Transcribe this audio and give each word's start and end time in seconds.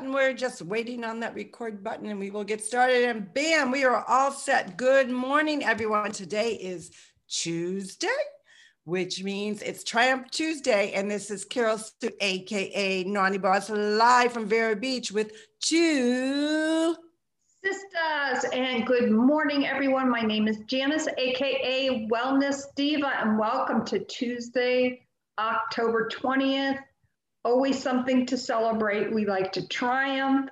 and 0.00 0.14
we're 0.14 0.32
just 0.32 0.62
waiting 0.62 1.04
on 1.04 1.20
that 1.20 1.34
record 1.34 1.82
button 1.82 2.06
and 2.06 2.20
we 2.20 2.30
will 2.30 2.44
get 2.44 2.64
started. 2.64 3.04
And 3.04 3.32
bam, 3.34 3.70
we 3.70 3.84
are 3.84 4.04
all 4.06 4.30
set. 4.30 4.76
Good 4.76 5.10
morning, 5.10 5.64
everyone. 5.64 6.12
Today 6.12 6.52
is 6.52 6.90
Tuesday, 7.28 8.08
which 8.84 9.22
means 9.22 9.60
it's 9.62 9.82
Triumph 9.82 10.30
Tuesday. 10.30 10.92
And 10.92 11.10
this 11.10 11.30
is 11.30 11.44
Carol 11.44 11.78
Sue, 11.78 12.10
AKA 12.20 13.04
Naughty 13.04 13.38
Boss, 13.38 13.70
live 13.70 14.32
from 14.32 14.46
Vero 14.46 14.74
Beach 14.74 15.10
with 15.10 15.32
two 15.60 16.94
sisters. 17.64 18.50
And 18.52 18.86
good 18.86 19.10
morning, 19.10 19.66
everyone. 19.66 20.10
My 20.10 20.22
name 20.22 20.46
is 20.46 20.58
Janice, 20.66 21.08
AKA 21.18 22.08
Wellness 22.08 22.62
Diva, 22.76 23.20
and 23.20 23.38
welcome 23.38 23.84
to 23.86 24.04
Tuesday, 24.04 25.06
October 25.38 26.08
20th 26.08 26.78
always 27.48 27.82
something 27.82 28.26
to 28.26 28.36
celebrate. 28.36 29.12
We 29.12 29.24
like 29.24 29.52
to 29.52 29.66
triumph. 29.66 30.50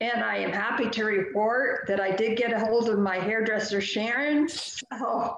And 0.00 0.24
I 0.24 0.38
am 0.38 0.50
happy 0.50 0.90
to 0.90 1.04
report 1.04 1.84
that 1.86 2.00
I 2.00 2.10
did 2.10 2.36
get 2.36 2.52
a 2.52 2.58
hold 2.58 2.88
of 2.88 2.98
my 2.98 3.18
hairdresser, 3.18 3.80
Sharon. 3.80 4.48
So 4.48 5.36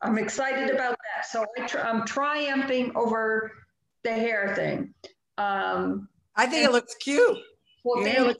I'm 0.00 0.16
excited 0.16 0.70
about 0.70 0.96
that. 0.96 1.26
So 1.28 1.44
I 1.58 1.90
am 1.90 2.06
triumphing 2.06 2.92
over 2.96 3.52
the 4.02 4.12
hair 4.12 4.54
thing. 4.54 4.94
Um, 5.36 6.08
I 6.34 6.46
think 6.46 6.64
it 6.64 6.72
looks 6.72 6.94
cute. 6.94 7.36
Well, 7.84 8.06
you 8.06 8.14
know, 8.14 8.34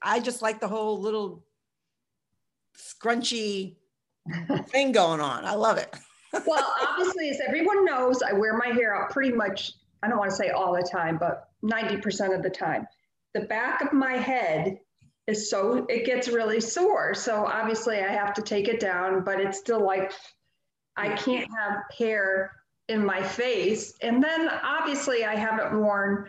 I 0.00 0.20
just 0.20 0.40
like 0.40 0.60
the 0.60 0.68
whole 0.68 1.00
little 1.00 1.44
scrunchy 2.78 3.76
thing 4.68 4.92
going 4.92 5.20
on. 5.20 5.44
I 5.44 5.54
love 5.54 5.76
it. 5.76 5.94
well, 6.46 6.72
obviously, 6.82 7.28
as 7.30 7.40
everyone 7.46 7.84
knows, 7.84 8.22
I 8.22 8.32
wear 8.32 8.56
my 8.56 8.68
hair 8.68 8.94
out 8.94 9.10
pretty 9.10 9.32
much 9.32 9.72
I 10.02 10.08
don't 10.08 10.18
want 10.18 10.30
to 10.30 10.36
say 10.36 10.50
all 10.50 10.74
the 10.74 10.82
time, 10.82 11.18
but 11.18 11.48
90% 11.64 12.34
of 12.34 12.42
the 12.42 12.50
time. 12.50 12.86
The 13.34 13.40
back 13.40 13.82
of 13.82 13.92
my 13.92 14.16
head 14.16 14.78
is 15.26 15.50
so, 15.50 15.86
it 15.88 16.06
gets 16.06 16.28
really 16.28 16.60
sore. 16.60 17.14
So 17.14 17.46
obviously 17.46 17.98
I 17.98 18.12
have 18.12 18.34
to 18.34 18.42
take 18.42 18.68
it 18.68 18.80
down, 18.80 19.24
but 19.24 19.40
it's 19.40 19.58
still 19.58 19.84
like, 19.84 20.12
I 20.96 21.14
can't 21.16 21.48
have 21.58 21.82
hair 21.96 22.52
in 22.88 23.04
my 23.04 23.22
face. 23.22 23.94
And 24.02 24.22
then 24.22 24.48
obviously 24.48 25.24
I 25.24 25.34
haven't 25.34 25.78
worn 25.78 26.28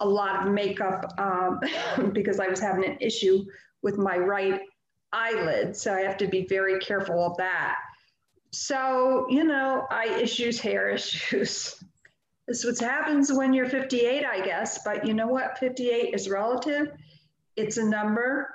a 0.00 0.06
lot 0.06 0.46
of 0.46 0.52
makeup 0.52 1.14
um, 1.18 1.60
because 2.12 2.40
I 2.40 2.48
was 2.48 2.60
having 2.60 2.84
an 2.84 2.98
issue 3.00 3.44
with 3.82 3.98
my 3.98 4.16
right 4.16 4.60
eyelid. 5.12 5.76
So 5.76 5.94
I 5.94 6.00
have 6.00 6.16
to 6.18 6.26
be 6.26 6.46
very 6.46 6.78
careful 6.80 7.24
of 7.24 7.36
that. 7.36 7.76
So, 8.50 9.26
you 9.30 9.44
know, 9.44 9.86
eye 9.90 10.18
issues, 10.20 10.60
hair 10.60 10.90
issues. 10.90 11.82
This 12.48 12.64
what 12.64 12.80
happens 12.80 13.32
when 13.32 13.52
you're 13.52 13.68
58, 13.68 14.24
I 14.24 14.40
guess. 14.44 14.82
But 14.84 15.06
you 15.06 15.14
know 15.14 15.28
what? 15.28 15.58
58 15.58 16.14
is 16.14 16.28
relative. 16.28 16.92
It's 17.56 17.76
a 17.76 17.84
number. 17.84 18.48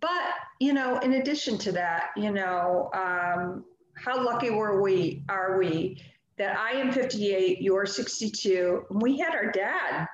But 0.00 0.34
you 0.60 0.72
know, 0.72 0.98
in 0.98 1.14
addition 1.14 1.58
to 1.58 1.72
that, 1.72 2.10
you 2.16 2.32
know, 2.32 2.90
um, 2.94 3.64
how 3.96 4.22
lucky 4.24 4.50
were 4.50 4.82
we? 4.82 5.22
Are 5.28 5.58
we 5.58 6.02
that 6.36 6.58
I 6.58 6.72
am 6.72 6.92
58, 6.92 7.60
you're 7.60 7.86
62? 7.86 8.86
We 8.90 9.18
had 9.18 9.34
our 9.34 9.52
dad 9.52 10.06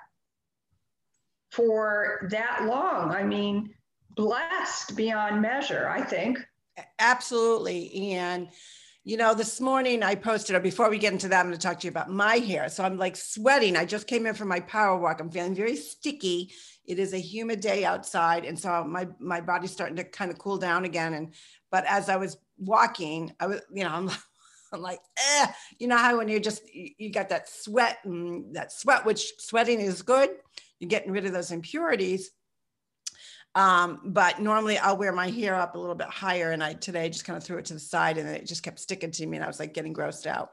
for 1.50 2.28
that 2.30 2.66
long. 2.66 3.10
I 3.10 3.22
mean, 3.22 3.74
blessed 4.16 4.94
beyond 4.96 5.40
measure. 5.40 5.88
I 5.88 6.02
think. 6.02 6.38
Absolutely, 6.98 8.12
and 8.12 8.48
you 9.04 9.16
know, 9.16 9.34
this 9.34 9.60
morning 9.60 10.02
I 10.02 10.14
posted, 10.14 10.54
or 10.54 10.60
before 10.60 10.90
we 10.90 10.98
get 10.98 11.12
into 11.12 11.28
that, 11.28 11.40
I'm 11.40 11.46
going 11.46 11.56
to 11.56 11.62
talk 11.66 11.80
to 11.80 11.86
you 11.86 11.90
about 11.90 12.10
my 12.10 12.36
hair. 12.36 12.68
So 12.68 12.84
I'm 12.84 12.98
like 12.98 13.16
sweating. 13.16 13.76
I 13.76 13.86
just 13.86 14.06
came 14.06 14.26
in 14.26 14.34
from 14.34 14.48
my 14.48 14.60
power 14.60 14.98
walk. 14.98 15.20
I'm 15.20 15.30
feeling 15.30 15.54
very 15.54 15.76
sticky. 15.76 16.52
It 16.84 16.98
is 16.98 17.14
a 17.14 17.18
humid 17.18 17.60
day 17.60 17.84
outside. 17.84 18.44
And 18.44 18.58
so 18.58 18.84
my, 18.84 19.08
my 19.18 19.40
body's 19.40 19.72
starting 19.72 19.96
to 19.96 20.04
kind 20.04 20.30
of 20.30 20.38
cool 20.38 20.58
down 20.58 20.84
again. 20.84 21.14
And, 21.14 21.34
but 21.70 21.84
as 21.86 22.10
I 22.10 22.16
was 22.16 22.36
walking, 22.58 23.32
I 23.40 23.46
was, 23.46 23.62
you 23.72 23.84
know, 23.84 23.90
I'm, 23.90 24.10
I'm 24.72 24.82
like, 24.82 25.00
eh, 25.18 25.46
you 25.78 25.88
know 25.88 25.96
how 25.96 26.18
when 26.18 26.28
you're 26.28 26.38
just, 26.38 26.62
you, 26.72 27.10
got 27.10 27.30
that 27.30 27.48
sweat 27.48 27.98
and 28.04 28.54
that 28.54 28.70
sweat, 28.70 29.04
which 29.04 29.32
sweating 29.38 29.80
is 29.80 30.02
good. 30.02 30.30
You're 30.78 30.88
getting 30.88 31.10
rid 31.10 31.24
of 31.24 31.32
those 31.32 31.50
impurities 31.50 32.30
um, 33.54 34.00
but 34.04 34.40
normally 34.40 34.78
I'll 34.78 34.96
wear 34.96 35.12
my 35.12 35.28
hair 35.28 35.54
up 35.54 35.74
a 35.74 35.78
little 35.78 35.94
bit 35.94 36.08
higher. 36.08 36.52
And 36.52 36.62
I 36.62 36.74
today 36.74 37.08
just 37.08 37.24
kind 37.24 37.36
of 37.36 37.42
threw 37.42 37.58
it 37.58 37.64
to 37.66 37.74
the 37.74 37.80
side 37.80 38.18
and 38.18 38.28
it 38.28 38.46
just 38.46 38.62
kept 38.62 38.78
sticking 38.78 39.10
to 39.10 39.26
me. 39.26 39.36
And 39.36 39.44
I 39.44 39.48
was 39.48 39.58
like 39.58 39.74
getting 39.74 39.94
grossed 39.94 40.26
out. 40.26 40.50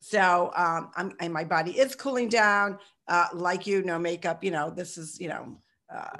So 0.00 0.52
um, 0.56 0.90
I'm, 0.96 1.12
and 1.20 1.32
my 1.32 1.44
body 1.44 1.72
is 1.78 1.94
cooling 1.94 2.28
down. 2.28 2.78
Uh, 3.06 3.26
like 3.32 3.66
you, 3.66 3.82
no 3.82 3.98
makeup. 3.98 4.44
You 4.44 4.50
know, 4.50 4.70
this 4.70 4.96
is, 4.96 5.20
you 5.20 5.28
know, 5.28 5.58
uh, 5.94 6.16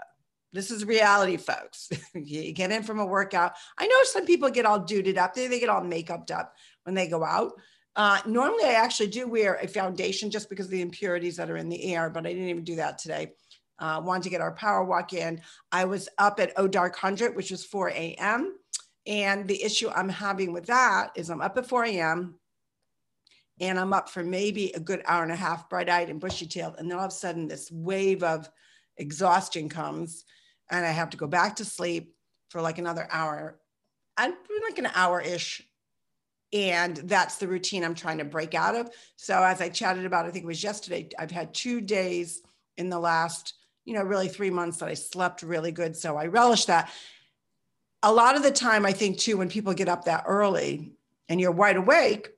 this 0.53 0.71
is 0.71 0.85
reality, 0.85 1.37
folks. 1.37 1.89
you 2.15 2.53
get 2.53 2.73
in 2.73 2.83
from 2.83 2.99
a 2.99 3.07
workout. 3.07 3.53
I 3.79 3.87
know 3.87 4.03
some 4.05 4.27
people 4.27 4.51
get 4.51 4.67
all 4.67 4.81
duded 4.81 5.19
up. 5.19 5.35
They, 5.35 5.47
they 5.47 5.61
get 5.61 5.69
all 5.69 5.83
makeuped 5.83 6.31
up 6.31 6.55
when 6.85 6.95
they 6.95 7.09
go 7.09 7.25
out. 7.25 7.53
Uh, 7.97 8.19
normally, 8.27 8.65
I 8.65 8.75
actually 8.75 9.09
do 9.09 9.29
wear 9.29 9.57
a 9.57 9.67
foundation 9.67 10.31
just 10.31 10.49
because 10.49 10.67
of 10.67 10.73
the 10.73 10.83
impurities 10.83 11.37
that 11.37 11.51
are 11.51 11.57
in 11.57 11.69
the 11.69 11.93
air, 11.95 12.09
but 12.09 12.27
I 12.27 12.33
didn't 12.33 12.49
even 12.49 12.65
do 12.65 12.77
that 12.77 12.99
today 12.99 13.33
uh, 13.79 14.01
wanted 14.05 14.25
to 14.25 14.31
get 14.31 14.41
our 14.41 14.53
power 14.53 14.85
walk 14.85 15.13
in. 15.13 15.41
I 15.71 15.85
was 15.85 16.09
up 16.19 16.41
at 16.41 16.53
O 16.57 16.67
Dark 16.67 16.95
100, 16.95 17.37
which 17.37 17.51
was 17.51 17.65
4 17.65 17.91
a.m. 17.91 18.57
And 19.07 19.49
the 19.49 19.63
issue 19.63 19.89
I'm 19.89 20.09
having 20.09 20.53
with 20.53 20.67
that 20.67 21.13
is 21.15 21.31
I'm 21.31 21.41
up 21.41 21.57
at 21.57 21.67
4 21.67 21.85
a.m. 21.85 22.39
and 23.61 23.79
I'm 23.79 23.93
up 23.93 24.11
for 24.11 24.23
maybe 24.23 24.73
a 24.73 24.81
good 24.81 25.03
hour 25.07 25.23
and 25.23 25.33
a 25.33 25.37
half, 25.37 25.71
bright 25.71 25.89
eyed 25.89 26.11
and 26.11 26.21
bushy 26.21 26.47
tailed. 26.47 26.77
And 26.79 26.91
then 26.91 26.99
all 26.99 27.07
of 27.07 27.11
a 27.11 27.15
sudden, 27.15 27.49
this 27.49 27.71
wave 27.73 28.23
of 28.23 28.49
exhaustion 28.97 29.69
comes, 29.69 30.25
and 30.71 30.85
I 30.85 30.91
have 30.91 31.11
to 31.11 31.17
go 31.17 31.27
back 31.27 31.57
to 31.57 31.65
sleep 31.65 32.15
for 32.51 32.61
like 32.61 32.79
another 32.79 33.09
hour. 33.11 33.59
Like 34.19 34.79
an 34.79 34.89
hour 34.95 35.21
ish. 35.21 35.63
And 36.53 36.97
that's 36.97 37.37
the 37.37 37.47
routine 37.47 37.85
I'm 37.85 37.95
trying 37.95 38.19
to 38.19 38.25
break 38.25 38.55
out 38.55 38.75
of. 38.75 38.91
So, 39.17 39.43
as 39.43 39.61
I 39.61 39.69
chatted 39.69 40.05
about, 40.05 40.27
I 40.27 40.31
think 40.31 40.45
it 40.45 40.49
was 40.49 40.63
yesterday, 40.63 41.09
I've 41.19 41.31
had 41.31 41.55
two 41.55 41.81
days 41.81 42.43
in 42.77 42.89
the 42.89 42.99
last 42.99 43.55
you 43.85 43.95
know, 43.95 44.03
really 44.03 44.29
three 44.29 44.51
months 44.51 44.79
that 44.79 44.89
I 44.89 44.95
slept 44.95 45.43
really 45.43 45.73
good. 45.73 45.97
So 45.97 46.17
I 46.17 46.27
relish 46.27 46.67
that. 46.67 46.91
A 48.03 48.13
lot 48.13 48.37
of 48.37 48.43
the 48.43 48.51
time, 48.51 48.87
I 48.87 48.93
think 48.93 49.19
too, 49.19 49.37
when 49.37 49.49
people 49.49 49.75
get 49.75 49.89
up 49.89 50.05
that 50.05 50.25
early 50.27 50.93
and 51.29 51.41
you're 51.41 51.53
wide 51.53 51.77
awake, 51.77 52.31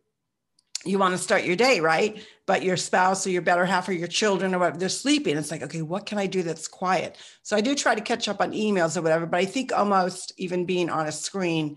you 0.85 0.99
want 0.99 1.13
to 1.13 1.19
start 1.19 1.45
your 1.45 1.57
day, 1.57 1.81
right? 1.81 2.23
But 2.47 2.63
your 2.63 2.77
spouse 2.77 3.27
or 3.27 3.31
your 3.31 3.43
better 3.43 3.67
half 3.67 3.89
or 3.89 3.93
your 3.93 4.09
children 4.09 4.55
or 4.55 4.59
whatever, 4.59 4.79
they're 4.79 4.89
sleeping. 4.89 5.37
It's 5.37 5.51
like, 5.51 5.63
okay, 5.63 5.83
what 5.83 6.07
can 6.07 6.17
I 6.19 6.27
do 6.27 6.43
that's 6.43 6.69
quiet? 6.69 7.19
So 7.43 7.57
I 7.57 7.61
do 7.61 7.75
try 7.75 7.95
to 7.95 8.01
catch 8.01 8.29
up 8.29 8.41
on 8.41 8.53
emails 8.53 8.97
or 8.97 9.03
whatever, 9.03 9.27
but 9.27 9.39
I 9.39 9.45
think 9.45 9.73
almost 9.73 10.33
even 10.39 10.65
being 10.65 10.89
on 10.89 11.07
a 11.07 11.13
screen 11.13 11.77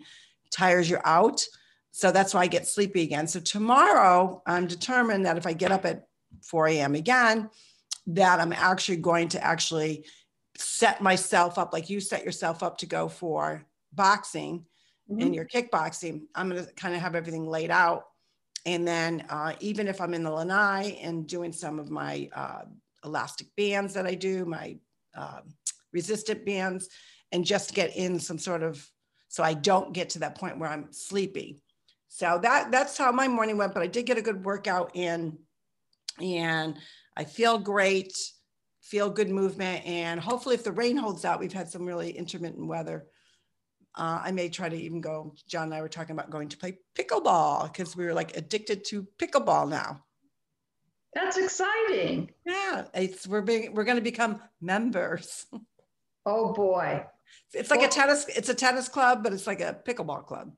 tires 0.52 0.90
you 0.90 1.00
out. 1.04 1.44
So 1.92 2.12
that's 2.12 2.34
why 2.34 2.42
I 2.42 2.48
get 2.48 2.68
sleepy 2.68 3.02
again. 3.04 3.28
So 3.28 3.40
tomorrow, 3.40 4.42
I'm 4.46 4.68
determined 4.68 5.26
that 5.26 5.38
if 5.38 5.46
I 5.46 5.54
get 5.54 5.72
up 5.72 5.86
at 5.86 6.08
4 6.42 6.70
a.m. 6.70 6.96
again, 6.96 7.50
that 8.08 8.40
I'm 8.40 8.54
actually 8.54 8.98
going 8.98 9.30
to 9.30 9.44
actually 9.44 10.06
set 10.58 11.02
myself 11.02 11.58
up 11.58 11.74
like 11.74 11.90
you 11.90 12.00
set 12.00 12.24
yourself 12.24 12.62
up 12.64 12.78
to 12.80 12.86
go 12.86 13.08
for 13.08 13.66
boxing 13.94 14.66
mm-hmm. 15.10 15.22
in 15.22 15.34
your 15.34 15.46
kickboxing. 15.46 16.24
I'm 16.36 16.50
going 16.50 16.66
to 16.66 16.72
kind 16.74 16.96
of 16.96 17.02
have 17.02 17.16
everything 17.16 17.48
laid 17.48 17.72
out. 17.72 18.06
And 18.66 18.88
then 18.88 19.26
uh, 19.30 19.54
even 19.60 19.88
if 19.88 20.00
I'm 20.00 20.14
in 20.14 20.24
the 20.24 20.32
lanai 20.32 21.00
and 21.02 21.28
doing 21.28 21.52
some 21.52 21.80
of 21.80 21.90
my 21.90 22.30
uh, 22.34 22.62
elastic 23.04 23.48
bands 23.58 23.94
that 23.94 24.06
I 24.06 24.16
do, 24.16 24.46
my 24.46 24.78
uh, 25.16 25.42
resistant 25.92 26.46
bands, 26.46 26.90
and 27.32 27.44
just 27.44 27.74
get 27.74 27.96
in 27.96 28.20
some 28.20 28.38
sort 28.38 28.64
of 28.64 28.88
so 29.34 29.42
I 29.44 29.56
don't 29.56 29.94
get 29.94 30.12
to 30.12 30.20
that 30.20 30.36
point 30.36 30.60
where 30.60 30.70
I'm 30.70 30.94
sleepy. 30.94 31.64
So 32.08 32.40
that 32.44 32.70
that's 32.70 32.96
how 32.96 33.12
my 33.12 33.28
morning 33.28 33.58
went. 33.58 33.74
But 33.74 33.82
I 33.82 33.88
did 33.88 34.06
get 34.06 34.20
a 34.20 34.22
good 34.22 34.46
workout 34.46 34.92
in, 34.94 35.40
and 36.22 36.78
I 37.16 37.24
feel 37.24 37.58
great, 37.58 38.18
feel 38.82 39.10
good 39.10 39.30
movement. 39.30 39.86
And 39.86 40.20
hopefully, 40.20 40.56
if 40.56 40.64
the 40.64 40.72
rain 40.72 40.98
holds 40.98 41.26
out, 41.26 41.40
we've 41.40 41.54
had 41.54 41.70
some 41.70 41.86
really 41.86 42.12
intermittent 42.12 42.68
weather. 42.68 43.06
Uh, 43.96 44.22
I 44.24 44.32
may 44.32 44.50
try 44.50 44.70
to 44.70 44.76
even 44.76 45.02
go. 45.02 45.36
John 45.48 45.66
and 45.66 45.74
I 45.76 45.82
were 45.82 45.90
talking 45.90 46.16
about 46.16 46.32
going 46.32 46.50
to 46.50 46.58
play 46.58 46.80
pickleball 46.98 47.72
because 47.72 47.96
we 47.96 48.06
were 48.06 48.14
like 48.14 48.36
addicted 48.36 48.86
to 48.86 49.08
pickleball 49.20 49.70
now. 49.70 50.04
That's 51.14 51.38
exciting. 51.38 52.32
Yeah, 52.46 52.86
it's 52.96 53.28
we're 53.28 53.42
being 53.42 53.76
we're 53.76 53.84
going 53.84 53.98
to 53.98 54.04
become 54.04 54.42
members. 54.62 55.46
Oh 56.26 56.54
boy, 56.54 57.06
it's 57.54 57.70
like 57.70 57.82
well, 57.82 57.90
a 57.90 57.92
tennis. 57.92 58.26
It's 58.30 58.48
a 58.48 58.54
tennis 58.54 58.88
club, 58.88 59.24
but 59.24 59.34
it's 59.34 59.46
like 59.46 59.60
a 59.60 59.78
pickleball 59.86 60.26
club. 60.26 60.54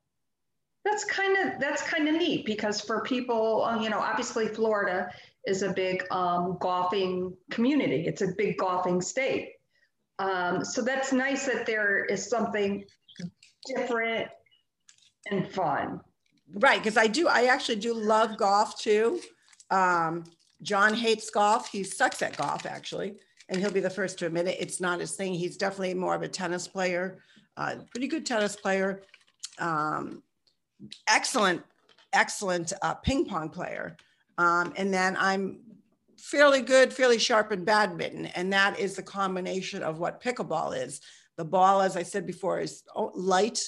That's 0.84 1.04
kind 1.04 1.36
of 1.38 1.60
that's 1.60 1.82
kind 1.82 2.06
of 2.06 2.14
neat 2.14 2.46
because 2.46 2.80
for 2.80 3.02
people, 3.02 3.64
uh, 3.64 3.82
you 3.82 3.90
know, 3.90 3.98
obviously 3.98 4.46
Florida 4.46 5.10
is 5.46 5.62
a 5.62 5.72
big 5.72 6.04
um, 6.10 6.58
golfing 6.60 7.36
community. 7.50 8.04
It's 8.06 8.22
a 8.22 8.28
big 8.36 8.58
golfing 8.58 9.00
state. 9.00 9.52
Um, 10.18 10.64
so 10.64 10.82
that's 10.82 11.12
nice 11.12 11.46
that 11.46 11.66
there 11.66 12.04
is 12.04 12.28
something 12.28 12.84
different 13.66 14.28
and 15.30 15.48
fun. 15.48 16.00
Right, 16.54 16.82
because 16.82 16.96
I 16.96 17.06
do. 17.06 17.28
I 17.28 17.46
actually 17.46 17.76
do 17.76 17.92
love 17.92 18.36
golf 18.36 18.78
too. 18.78 19.20
Um, 19.70 20.24
John 20.62 20.94
hates 20.94 21.28
golf. 21.30 21.68
He 21.68 21.82
sucks 21.82 22.22
at 22.22 22.36
golf 22.36 22.66
actually, 22.66 23.14
and 23.48 23.60
he'll 23.60 23.72
be 23.72 23.80
the 23.80 23.90
first 23.90 24.18
to 24.20 24.26
admit 24.26 24.46
it. 24.46 24.56
It's 24.60 24.80
not 24.80 25.00
his 25.00 25.16
thing. 25.16 25.34
He's 25.34 25.56
definitely 25.56 25.94
more 25.94 26.14
of 26.14 26.22
a 26.22 26.28
tennis 26.28 26.68
player, 26.68 27.18
uh, 27.56 27.76
pretty 27.90 28.06
good 28.06 28.24
tennis 28.24 28.56
player, 28.56 29.02
um, 29.58 30.22
excellent, 31.08 31.62
excellent 32.12 32.72
uh, 32.82 32.94
ping 32.94 33.26
pong 33.26 33.48
player. 33.48 33.96
Um, 34.38 34.72
and 34.76 34.92
then 34.92 35.16
I'm 35.18 35.60
fairly 36.18 36.60
good, 36.60 36.92
fairly 36.92 37.18
sharp 37.18 37.52
in 37.52 37.64
badminton. 37.64 38.26
And 38.26 38.52
that 38.52 38.78
is 38.78 38.96
the 38.96 39.02
combination 39.02 39.82
of 39.82 39.98
what 39.98 40.22
pickleball 40.22 40.82
is. 40.82 41.00
The 41.36 41.44
ball, 41.44 41.82
as 41.82 41.96
I 41.96 42.02
said 42.02 42.26
before, 42.26 42.60
is 42.60 42.82
light, 43.14 43.60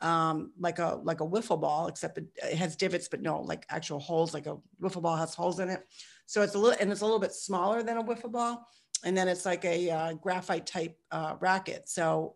um, 0.00 0.52
like 0.58 0.78
a 0.78 1.00
like 1.02 1.20
a 1.20 1.26
wiffle 1.26 1.60
ball, 1.60 1.86
except 1.88 2.18
it, 2.18 2.26
it, 2.42 2.56
has 2.56 2.76
divots, 2.76 3.08
but 3.08 3.22
no 3.22 3.40
like 3.40 3.64
actual 3.70 3.98
holes. 3.98 4.34
Like 4.34 4.46
a 4.46 4.58
wiffle 4.82 5.00
ball 5.00 5.16
has 5.16 5.34
holes 5.34 5.58
in 5.58 5.70
it, 5.70 5.80
so 6.26 6.42
it's 6.42 6.54
a 6.54 6.58
little 6.58 6.76
and 6.78 6.92
it's 6.92 7.00
a 7.00 7.04
little 7.04 7.18
bit 7.18 7.32
smaller 7.32 7.82
than 7.82 7.96
a 7.96 8.04
wiffle 8.04 8.30
ball, 8.30 8.66
and 9.02 9.16
then 9.16 9.28
it's 9.28 9.46
like 9.46 9.64
a 9.64 9.90
uh, 9.90 10.12
graphite 10.12 10.66
type 10.66 10.98
uh, 11.10 11.36
racket. 11.40 11.88
So 11.88 12.34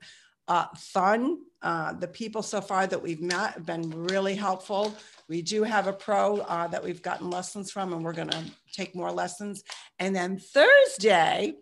uh, 0.51 0.67
fun. 0.77 1.39
Uh, 1.63 1.93
the 1.93 2.09
people 2.09 2.43
so 2.43 2.61
far 2.61 2.87
that 2.87 3.03
we've 3.03 3.23
met 3.23 3.55
have 3.55 3.67
been 3.67 3.91
really 3.91 4.35
helpful. 4.35 4.95
We 5.29 5.43
do 5.43 5.63
have 5.63 5.87
a 5.87 5.93
pro 5.93 6.39
uh, 6.39 6.67
that 6.69 6.83
we've 6.83 7.03
gotten 7.03 7.31
lessons 7.31 7.71
from, 7.71 7.93
and 7.93 8.05
we're 8.05 8.13
going 8.13 8.31
to 8.31 8.45
take 8.73 8.95
more 8.95 9.13
lessons. 9.13 9.63
And 9.99 10.15
then 10.15 10.39
Thursday, 10.39 11.55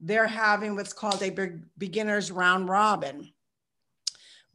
they're 0.00 0.26
having 0.26 0.76
what's 0.76 0.92
called 0.92 1.22
a 1.22 1.34
beginner's 1.76 2.30
round 2.30 2.68
robin 2.68 3.32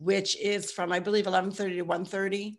which 0.01 0.35
is 0.39 0.71
from 0.71 0.91
I 0.91 0.99
believe 0.99 1.25
11:30 1.25 1.77
to 1.77 1.85
1:30, 1.85 2.57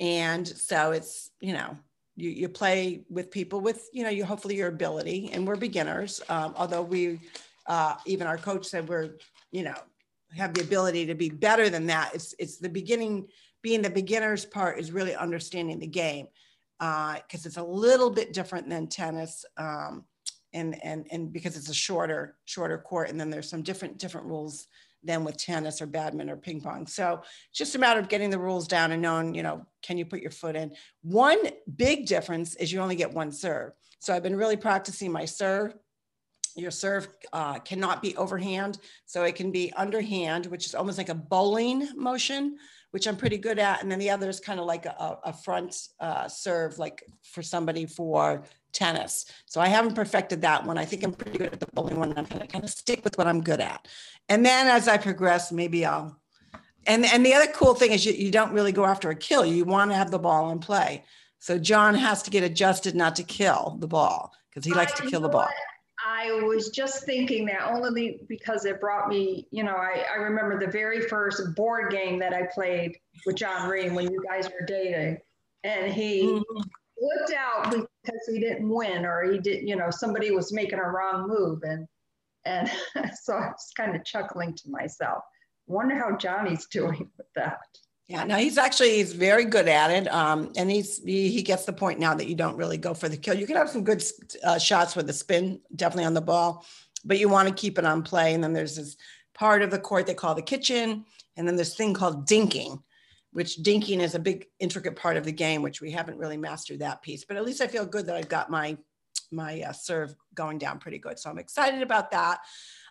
and 0.00 0.46
so 0.46 0.90
it's 0.90 1.30
you 1.40 1.52
know 1.52 1.78
you 2.16 2.30
you 2.30 2.48
play 2.48 3.04
with 3.08 3.30
people 3.30 3.60
with 3.60 3.88
you 3.92 4.02
know 4.02 4.10
you 4.10 4.24
hopefully 4.24 4.56
your 4.56 4.68
ability, 4.68 5.30
and 5.32 5.46
we're 5.46 5.56
beginners. 5.56 6.20
Um, 6.28 6.52
although 6.56 6.82
we 6.82 7.20
uh, 7.66 7.94
even 8.06 8.26
our 8.26 8.38
coach 8.38 8.66
said 8.66 8.88
we're 8.88 9.10
you 9.52 9.62
know 9.62 9.76
have 10.36 10.54
the 10.54 10.62
ability 10.62 11.06
to 11.06 11.14
be 11.14 11.28
better 11.28 11.68
than 11.68 11.86
that. 11.86 12.14
It's 12.14 12.34
it's 12.38 12.58
the 12.58 12.68
beginning 12.68 13.28
being 13.62 13.82
the 13.82 13.90
beginners 13.90 14.44
part 14.44 14.78
is 14.78 14.92
really 14.92 15.14
understanding 15.14 15.78
the 15.78 15.86
game 15.86 16.26
because 16.78 17.44
uh, 17.44 17.46
it's 17.46 17.56
a 17.58 17.62
little 17.62 18.10
bit 18.10 18.32
different 18.32 18.68
than 18.68 18.86
tennis. 18.86 19.44
Um, 19.56 20.04
and, 20.52 20.82
and, 20.82 21.06
and 21.10 21.32
because 21.32 21.56
it's 21.56 21.68
a 21.68 21.74
shorter, 21.74 22.36
shorter 22.44 22.78
court, 22.78 23.10
and 23.10 23.20
then 23.20 23.30
there's 23.30 23.48
some 23.48 23.62
different, 23.62 23.98
different 23.98 24.26
rules 24.26 24.66
than 25.02 25.24
with 25.24 25.36
tennis 25.36 25.80
or 25.80 25.86
badminton 25.86 26.30
or 26.30 26.36
ping 26.36 26.60
pong. 26.60 26.86
So 26.86 27.20
it's 27.22 27.58
just 27.58 27.74
a 27.74 27.78
matter 27.78 28.00
of 28.00 28.08
getting 28.08 28.30
the 28.30 28.38
rules 28.38 28.66
down 28.66 28.92
and 28.92 29.00
knowing, 29.00 29.34
you 29.34 29.42
know, 29.42 29.64
can 29.82 29.96
you 29.96 30.04
put 30.04 30.20
your 30.20 30.30
foot 30.30 30.56
in? 30.56 30.72
One 31.02 31.38
big 31.76 32.06
difference 32.06 32.54
is 32.56 32.72
you 32.72 32.80
only 32.80 32.96
get 32.96 33.12
one 33.12 33.32
serve. 33.32 33.72
So 34.00 34.14
I've 34.14 34.22
been 34.22 34.36
really 34.36 34.56
practicing 34.56 35.12
my 35.12 35.24
serve. 35.24 35.74
Your 36.56 36.70
serve 36.70 37.08
uh, 37.32 37.58
cannot 37.60 38.02
be 38.02 38.16
overhand. 38.16 38.78
So 39.06 39.24
it 39.24 39.34
can 39.34 39.50
be 39.50 39.72
underhand, 39.76 40.46
which 40.46 40.66
is 40.66 40.74
almost 40.74 40.98
like 40.98 41.08
a 41.08 41.14
bowling 41.14 41.88
motion, 41.96 42.56
which 42.90 43.06
I'm 43.06 43.16
pretty 43.16 43.38
good 43.38 43.58
at. 43.58 43.82
And 43.82 43.90
then 43.90 43.98
the 43.98 44.10
other 44.10 44.28
is 44.28 44.40
kind 44.40 44.60
of 44.60 44.66
like 44.66 44.86
a, 44.86 45.18
a 45.24 45.32
front 45.32 45.76
uh, 46.00 46.28
serve, 46.28 46.78
like 46.78 47.04
for 47.22 47.42
somebody 47.42 47.86
for 47.86 48.44
tennis. 48.72 49.26
So 49.46 49.60
I 49.60 49.68
haven't 49.68 49.94
perfected 49.94 50.42
that 50.42 50.64
one. 50.64 50.78
I 50.78 50.84
think 50.84 51.02
I'm 51.02 51.12
pretty 51.12 51.38
good 51.38 51.52
at 51.52 51.60
the 51.60 51.66
bowling 51.72 51.98
one. 51.98 52.10
I'm 52.16 52.24
going 52.24 52.40
to 52.40 52.46
kind 52.46 52.64
of 52.64 52.70
stick 52.70 53.02
with 53.04 53.18
what 53.18 53.26
I'm 53.26 53.42
good 53.42 53.60
at. 53.60 53.86
And 54.28 54.44
then 54.44 54.66
as 54.66 54.88
I 54.88 54.96
progress, 54.96 55.52
maybe 55.52 55.84
I'll. 55.84 56.16
And, 56.86 57.04
and 57.04 57.26
the 57.26 57.34
other 57.34 57.50
cool 57.52 57.74
thing 57.74 57.92
is 57.92 58.06
you, 58.06 58.12
you 58.12 58.30
don't 58.30 58.52
really 58.52 58.72
go 58.72 58.86
after 58.86 59.10
a 59.10 59.14
kill. 59.14 59.44
You 59.44 59.64
want 59.64 59.90
to 59.90 59.96
have 59.96 60.10
the 60.10 60.18
ball 60.18 60.50
in 60.50 60.60
play. 60.60 61.04
So 61.38 61.58
John 61.58 61.94
has 61.94 62.22
to 62.24 62.30
get 62.30 62.42
adjusted 62.42 62.94
not 62.94 63.16
to 63.16 63.22
kill 63.22 63.76
the 63.80 63.88
ball 63.88 64.32
because 64.48 64.64
he 64.64 64.72
likes 64.72 64.92
to 64.94 65.06
kill 65.06 65.20
the 65.20 65.28
ball. 65.28 65.48
I 66.12 66.42
was 66.42 66.70
just 66.70 67.04
thinking 67.04 67.46
that 67.46 67.68
only 67.68 68.20
because 68.28 68.64
it 68.64 68.80
brought 68.80 69.08
me, 69.08 69.46
you 69.50 69.62
know, 69.62 69.76
I, 69.76 70.04
I 70.12 70.16
remember 70.16 70.58
the 70.58 70.70
very 70.70 71.02
first 71.02 71.54
board 71.54 71.92
game 71.92 72.18
that 72.18 72.32
I 72.32 72.48
played 72.52 72.96
with 73.26 73.36
John 73.36 73.68
Ream 73.68 73.94
when 73.94 74.10
you 74.10 74.22
guys 74.28 74.46
were 74.46 74.66
dating. 74.66 75.18
And 75.62 75.92
he 75.92 76.24
mm-hmm 76.24 76.60
flipped 77.00 77.32
out 77.32 77.70
because 77.70 78.20
he 78.30 78.38
didn't 78.38 78.68
win 78.68 79.04
or 79.04 79.30
he 79.30 79.38
didn't, 79.38 79.66
you 79.66 79.76
know, 79.76 79.90
somebody 79.90 80.30
was 80.30 80.52
making 80.52 80.78
a 80.78 80.88
wrong 80.88 81.28
move. 81.28 81.62
And 81.62 81.86
and 82.44 82.70
so 83.22 83.34
I 83.34 83.48
was 83.48 83.72
kind 83.76 83.96
of 83.96 84.04
chuckling 84.04 84.54
to 84.54 84.70
myself. 84.70 85.22
Wonder 85.66 85.96
how 85.96 86.16
Johnny's 86.16 86.66
doing 86.66 87.10
with 87.16 87.26
that. 87.36 87.58
Yeah, 88.10 88.24
no, 88.24 88.38
he's 88.38 88.58
actually 88.58 88.96
he's 88.96 89.12
very 89.12 89.44
good 89.44 89.68
at 89.68 89.88
it, 89.88 90.12
um, 90.12 90.50
and 90.56 90.68
he's 90.68 91.00
he, 91.04 91.28
he, 91.30 91.42
gets 91.42 91.64
the 91.64 91.72
point 91.72 92.00
now 92.00 92.12
that 92.12 92.26
you 92.26 92.34
don't 92.34 92.56
really 92.56 92.76
go 92.76 92.92
for 92.92 93.08
the 93.08 93.16
kill. 93.16 93.38
You 93.38 93.46
can 93.46 93.54
have 93.54 93.70
some 93.70 93.84
good 93.84 94.02
uh, 94.42 94.58
shots 94.58 94.96
with 94.96 95.06
the 95.06 95.12
spin, 95.12 95.60
definitely 95.76 96.06
on 96.06 96.14
the 96.14 96.20
ball, 96.20 96.66
but 97.04 97.20
you 97.20 97.28
want 97.28 97.46
to 97.46 97.54
keep 97.54 97.78
it 97.78 97.84
on 97.84 98.02
play. 98.02 98.34
And 98.34 98.42
then 98.42 98.52
there's 98.52 98.74
this 98.74 98.96
part 99.32 99.62
of 99.62 99.70
the 99.70 99.78
court 99.78 100.08
they 100.08 100.14
call 100.14 100.34
the 100.34 100.42
kitchen, 100.42 101.04
and 101.36 101.46
then 101.46 101.54
this 101.54 101.76
thing 101.76 101.94
called 101.94 102.26
dinking, 102.26 102.82
which 103.32 103.58
dinking 103.58 104.00
is 104.00 104.16
a 104.16 104.18
big 104.18 104.48
intricate 104.58 104.96
part 104.96 105.16
of 105.16 105.22
the 105.22 105.30
game, 105.30 105.62
which 105.62 105.80
we 105.80 105.92
haven't 105.92 106.18
really 106.18 106.36
mastered 106.36 106.80
that 106.80 107.02
piece. 107.02 107.24
But 107.24 107.36
at 107.36 107.44
least 107.44 107.60
I 107.60 107.68
feel 107.68 107.86
good 107.86 108.06
that 108.06 108.16
I've 108.16 108.28
got 108.28 108.50
my 108.50 108.76
my 109.30 109.62
uh, 109.62 109.70
serve 109.70 110.16
going 110.34 110.58
down 110.58 110.80
pretty 110.80 110.98
good. 110.98 111.16
So 111.20 111.30
I'm 111.30 111.38
excited 111.38 111.80
about 111.80 112.10
that. 112.10 112.40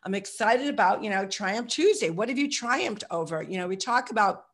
I'm 0.05 0.15
excited 0.15 0.69
about 0.69 1.03
you 1.03 1.09
know 1.09 1.25
Triumph 1.25 1.67
Tuesday. 1.67 2.09
What 2.09 2.29
have 2.29 2.37
you 2.37 2.49
triumphed 2.49 3.03
over? 3.11 3.43
You 3.43 3.57
know, 3.57 3.67
we 3.67 3.75
talk 3.75 4.11
about 4.11 4.45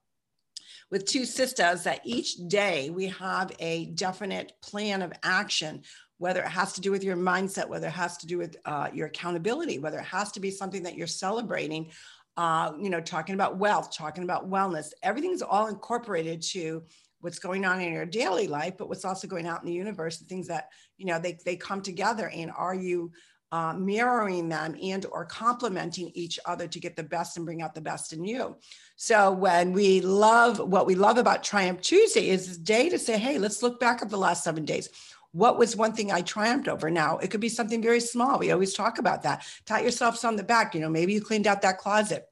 with 0.92 1.06
two 1.06 1.26
sisters 1.26 1.84
that 1.84 2.02
each 2.04 2.36
day 2.48 2.90
we 2.90 3.08
have 3.08 3.52
a 3.60 3.88
definite 3.88 4.54
plan 4.62 5.02
of 5.02 5.14
action 5.24 5.82
whether 6.18 6.42
it 6.42 6.48
has 6.48 6.74
to 6.74 6.82
do 6.82 6.92
with 6.92 7.04
your 7.04 7.18
mindset, 7.18 7.68
whether 7.68 7.88
it 7.88 7.94
has 7.94 8.18
to 8.18 8.28
do 8.28 8.38
with 8.38 8.56
uh, 8.66 8.90
your 8.94 9.08
accountability, 9.08 9.80
whether 9.80 10.00
it 10.00 10.06
has 10.06 10.32
to 10.32 10.40
be 10.40 10.50
something 10.50 10.84
that 10.84 10.96
you're 10.96 11.08
celebrating, 11.08 11.92
uh, 12.38 12.72
you 12.80 12.90
know, 12.90 13.02
talking 13.02 13.36
about 13.36 13.58
wealth, 13.58 13.96
talking 13.96 14.24
about 14.24 14.50
wellness, 14.50 14.92
everything's 15.04 15.42
all 15.42 15.68
incorporated 15.68 16.42
to 16.42 16.84
what's 17.20 17.40
going 17.40 17.66
on 17.66 17.82
in 17.82 17.92
your 17.92 18.06
daily 18.06 18.48
life, 18.48 18.76
but 18.78 18.88
what's 18.88 19.06
also 19.06 19.28
going 19.28 19.48
out 19.48 19.62
in 19.62 19.66
the 19.66 19.74
universe, 19.74 20.18
the 20.18 20.26
things 20.26 20.48
that, 20.48 20.70
you 20.98 21.06
know, 21.06 21.20
they, 21.20 21.38
they 21.46 21.56
come 21.56 21.82
together. 21.82 22.30
And 22.30 22.52
are 22.56 22.76
you 22.76 23.12
uh, 23.56 23.74
mirroring 23.74 24.50
them 24.50 24.76
and 24.84 25.06
or 25.14 25.24
complementing 25.24 26.12
each 26.14 26.38
other 26.46 26.68
to 26.68 26.78
get 26.78 26.98
the 26.98 27.04
best 27.04 27.38
and 27.38 27.46
bring 27.46 27.62
out 27.62 27.74
the 27.74 27.80
best 27.80 28.12
in 28.12 28.26
you. 28.26 28.58
So 28.98 29.32
when 29.32 29.72
we 29.72 30.02
love, 30.02 30.60
what 30.60 30.86
we 30.86 30.96
love 30.96 31.18
about 31.18 31.42
Triumph 31.42 31.80
Tuesday 31.80 32.30
is 32.30 32.48
this 32.48 32.58
day 32.58 32.90
to 32.90 33.00
say, 33.00 33.18
hey, 33.18 33.38
let's 33.38 33.64
look 33.64 33.80
back 33.80 34.02
at 34.02 34.10
the 34.10 34.18
last 34.18 34.44
seven 34.44 34.66
days 34.66 34.90
what 35.32 35.58
was 35.58 35.76
one 35.76 35.92
thing 35.92 36.14
I 36.14 36.22
triumphed 36.22 36.70
over? 36.70 36.90
Now, 36.90 37.18
it 37.18 37.30
could 37.30 37.42
be 37.42 37.50
something 37.50 37.82
very 37.82 38.00
small. 38.00 38.40
We 38.40 38.52
always 38.52 38.74
talk 38.74 39.00
about 39.00 39.24
that. 39.24 39.46
Pat 39.66 39.82
yourselves 39.82 40.24
on 40.24 40.38
the 40.38 40.44
back. 40.44 40.74
You 40.74 40.80
know, 40.80 40.90
maybe 40.90 41.12
you 41.12 41.20
cleaned 41.20 41.46
out 41.46 41.62
that 41.64 41.78
closet. 41.78 42.24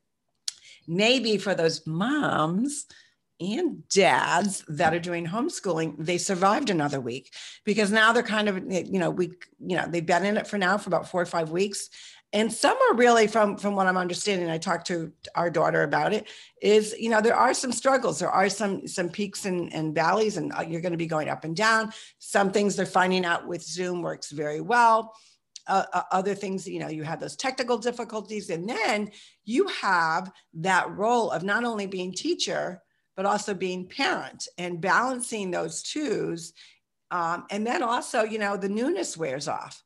Maybe 0.87 1.37
for 1.37 1.53
those 1.53 1.85
moms 1.85 2.85
and 3.39 3.87
dads 3.89 4.63
that 4.67 4.93
are 4.93 4.99
doing 4.99 5.25
homeschooling, 5.25 5.95
they 5.97 6.17
survived 6.17 6.69
another 6.69 7.01
week 7.01 7.33
because 7.65 7.91
now 7.91 8.13
they're 8.13 8.23
kind 8.23 8.47
of, 8.47 8.63
you 8.71 8.99
know, 8.99 9.09
we, 9.09 9.31
you 9.59 9.75
know, 9.75 9.85
they've 9.87 10.05
been 10.05 10.25
in 10.25 10.37
it 10.37 10.47
for 10.47 10.57
now 10.57 10.77
for 10.77 10.89
about 10.89 11.09
four 11.09 11.21
or 11.21 11.25
five 11.25 11.49
weeks. 11.49 11.89
And 12.31 12.51
some 12.51 12.77
are 12.89 12.95
really 12.95 13.27
from 13.27 13.57
from 13.57 13.75
what 13.75 13.85
i'm 13.85 13.95
understanding 13.95 14.49
i 14.49 14.57
talked 14.57 14.87
to 14.87 15.13
our 15.35 15.51
daughter 15.51 15.83
about 15.83 16.13
it 16.13 16.27
is 16.63 16.95
you 16.97 17.09
know 17.09 17.21
there 17.21 17.35
are 17.35 17.53
some 17.53 17.71
struggles. 17.71 18.19
There 18.19 18.31
are 18.31 18.49
some 18.49 18.87
some 18.87 19.09
peaks 19.09 19.45
and, 19.45 19.71
and 19.73 19.93
valleys 19.93 20.37
and 20.37 20.51
uh, 20.53 20.61
you're 20.61 20.81
going 20.81 20.93
to 20.93 20.97
be 20.97 21.05
going 21.05 21.29
up 21.29 21.43
and 21.43 21.55
down. 21.55 21.93
Some 22.19 22.51
things 22.51 22.75
they're 22.75 22.85
finding 22.85 23.25
out 23.25 23.47
with 23.47 23.61
zoom 23.61 24.01
works 24.01 24.31
very 24.31 24.61
well. 24.61 25.13
Uh, 25.67 25.83
uh, 25.93 26.01
other 26.11 26.35
things 26.35 26.67
you 26.67 26.79
know 26.79 26.89
you 26.89 27.03
have 27.03 27.19
those 27.19 27.35
technical 27.35 27.77
difficulties. 27.77 28.49
And 28.49 28.67
then 28.67 29.11
you 29.45 29.67
have 29.67 30.31
that 30.55 30.89
role 30.97 31.29
of 31.31 31.43
not 31.43 31.65
only 31.65 31.85
being 31.85 32.13
teacher 32.13 32.81
but 33.15 33.25
also 33.25 33.53
being 33.53 33.87
parent 33.87 34.47
and 34.57 34.81
balancing 34.81 35.51
those 35.51 35.83
twos 35.83 36.53
um, 37.11 37.45
and 37.51 37.65
then 37.65 37.83
also 37.83 38.23
you 38.23 38.39
know 38.39 38.57
the 38.57 38.69
newness 38.69 39.17
wears 39.17 39.47
off 39.47 39.83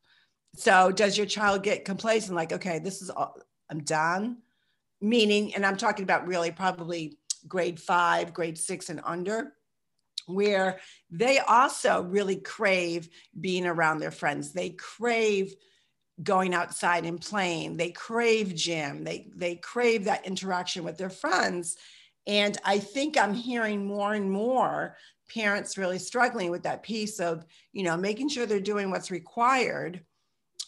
so 0.58 0.92
does 0.92 1.16
your 1.16 1.28
child 1.28 1.62
get 1.62 1.86
complacent 1.86 2.36
like, 2.36 2.52
okay, 2.52 2.80
this 2.80 3.04
is 3.04 3.12
all, 3.12 3.38
I'm 3.70 3.84
done? 3.84 4.38
Meaning, 5.00 5.54
and 5.54 5.64
I'm 5.64 5.78
talking 5.78 6.02
about 6.04 6.28
really 6.28 6.50
probably 6.50 7.20
grade 7.48 7.80
five, 7.80 8.34
grade 8.34 8.58
six 8.58 8.90
and 8.90 9.00
under, 9.06 9.54
where 10.26 10.80
they 11.12 11.38
also 11.38 12.02
really 12.02 12.38
crave 12.38 13.08
being 13.40 13.68
around 13.68 14.00
their 14.00 14.12
friends. 14.12 14.52
They 14.52 14.72
crave 14.72 15.54
going 16.24 16.56
outside 16.56 17.06
and 17.06 17.22
playing. 17.22 17.78
They 17.78 17.92
crave 17.92 18.56
gym. 18.56 19.04
They 19.04 19.30
they 19.36 19.58
crave 19.58 20.06
that 20.06 20.26
interaction 20.26 20.84
with 20.84 20.98
their 20.98 21.12
friends. 21.12 21.78
And 22.28 22.58
I 22.64 22.78
think 22.78 23.18
I'm 23.18 23.34
hearing 23.34 23.86
more 23.86 24.14
and 24.14 24.30
more 24.30 24.98
parents 25.34 25.78
really 25.78 26.00
struggling 26.00 26.52
with 26.52 26.64
that 26.64 26.84
piece 26.84 27.20
of, 27.20 27.46
you 27.74 27.84
know, 27.84 27.98
making 27.98 28.30
sure 28.30 28.46
they're 28.46 28.60
doing 28.60 28.92
what's 28.92 29.12
required 29.12 30.02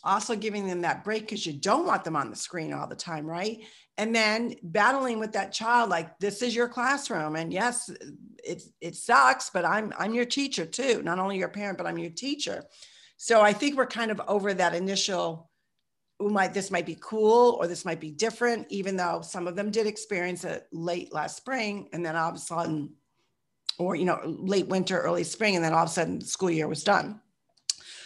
also 0.04 0.36
giving 0.36 0.68
them 0.68 0.82
that 0.82 1.04
break 1.04 1.24
because 1.24 1.46
you 1.46 1.54
don't 1.54 1.86
want 1.86 2.04
them 2.04 2.16
on 2.16 2.30
the 2.30 2.36
screen 2.36 2.74
all 2.74 2.88
the 2.88 2.96
time, 2.96 3.26
right? 3.26 3.60
And 3.98 4.16
then 4.16 4.56
battling 4.64 5.20
with 5.20 5.34
that 5.34 5.52
child, 5.52 5.90
like 5.90 6.18
this 6.20 6.42
is 6.42 6.56
your 6.56 6.70
classroom, 6.70 7.36
and 7.36 7.52
yes, 7.52 7.90
it 8.44 8.64
it 8.80 8.96
sucks, 8.96 9.50
but 9.50 9.66
I'm 9.66 9.94
I'm 9.98 10.14
your 10.14 10.26
teacher 10.26 10.66
too, 10.66 11.02
not 11.04 11.20
only 11.20 11.38
your 11.38 11.50
parent, 11.50 11.78
but 11.78 11.88
I'm 11.88 11.98
your 11.98 12.12
teacher. 12.12 12.64
So 13.18 13.42
I 13.42 13.52
think 13.52 13.76
we're 13.76 13.86
kind 13.86 14.12
of 14.12 14.22
over 14.28 14.54
that 14.54 14.74
initial 14.74 15.49
might 16.20 16.54
this 16.54 16.72
might 16.72 16.86
be 16.86 16.98
cool 17.00 17.58
or 17.60 17.68
this 17.68 17.86
might 17.86 18.00
be 18.00 18.12
different, 18.12 18.68
even 18.70 18.98
though 18.98 19.22
some 19.22 19.48
of 19.48 19.56
them 19.56 19.72
did 19.72 19.88
experience 19.88 20.44
it 20.44 20.68
late 20.72 21.14
last 21.14 21.38
spring 21.38 21.90
and 21.94 22.06
then 22.06 22.16
all 22.16 22.30
of 22.30 22.36
a 22.36 22.40
sudden, 22.40 22.92
or 23.78 23.96
you 23.96 24.06
know, 24.06 24.20
late 24.26 24.68
winter, 24.68 25.00
early 25.00 25.24
spring, 25.24 25.56
and 25.56 25.64
then 25.64 25.74
all 25.74 25.84
of 25.84 25.90
a 25.90 25.94
sudden 25.94 26.20
the 26.20 26.26
school 26.26 26.52
year 26.52 26.68
was 26.68 26.84
done. 26.84 27.22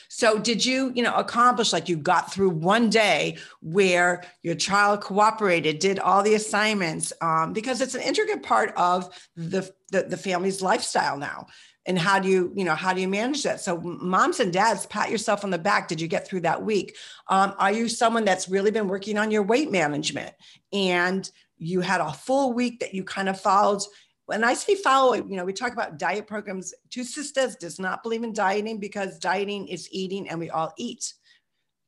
So 0.10 0.38
did 0.38 0.64
you, 0.64 0.92
you 0.94 1.02
know, 1.02 1.16
accomplish 1.16 1.74
like 1.74 1.90
you 1.90 1.98
got 1.98 2.32
through 2.32 2.52
one 2.52 2.92
day 2.92 3.38
where 3.64 4.24
your 4.44 4.54
child 4.54 5.02
cooperated, 5.02 5.80
did 5.80 5.98
all 5.98 6.22
the 6.22 6.36
assignments, 6.36 7.12
um, 7.20 7.52
because 7.52 7.82
it's 7.82 7.96
an 7.96 8.02
intricate 8.02 8.44
part 8.44 8.74
of 8.78 9.10
the, 9.36 9.74
the, 9.92 10.04
the 10.04 10.18
family's 10.18 10.62
lifestyle 10.62 11.18
now 11.18 11.48
and 11.86 12.00
how 12.00 12.20
do 12.20 12.30
you 12.30 12.52
you 12.56 12.64
know 12.64 12.76
how 12.76 12.94
do 12.94 13.02
you 13.02 13.08
manage 13.08 13.44
that? 13.44 13.60
So 13.60 13.80
moms 13.80 14.40
and 14.40 14.54
dads 14.54 14.86
pat 14.86 15.12
yourself 15.12 15.44
on 15.44 15.50
the 15.50 15.58
back. 15.58 15.88
Did 15.88 16.00
you 16.00 16.08
get 16.08 16.28
through 16.28 16.42
that 16.42 16.64
week? 16.64 16.96
Um, 17.28 17.54
are 17.58 17.72
you 17.72 17.90
someone 17.90 18.26
that's 18.26 18.48
really 18.48 18.72
been 18.72 18.88
working 18.88 19.18
on 19.18 19.32
your 19.32 19.44
weight 19.44 19.72
management? 19.72 20.34
And 20.72 21.30
you 21.58 21.82
had 21.82 22.02
a 22.02 22.14
full 22.14 22.54
week 22.54 22.80
that 22.80 22.94
you 22.94 23.04
kind 23.04 23.30
of 23.30 23.40
followed. 23.40 23.82
When 24.26 24.46
i 24.46 24.54
say 24.54 24.76
follow 24.76 25.16
you 25.16 25.36
know 25.36 25.44
we 25.44 25.54
talk 25.54 25.74
about 25.74 26.00
diet 26.00 26.28
programs. 26.28 26.74
Two 26.90 27.04
sisters 27.04 27.56
does 27.56 27.80
not 27.80 28.04
believe 28.04 28.24
in 28.24 28.34
dieting 28.34 28.80
because 28.80 29.20
dieting 29.20 29.68
is 29.68 29.90
eating 29.92 30.30
and 30.30 30.40
we 30.40 30.50
all 30.50 30.74
eat. 30.78 31.14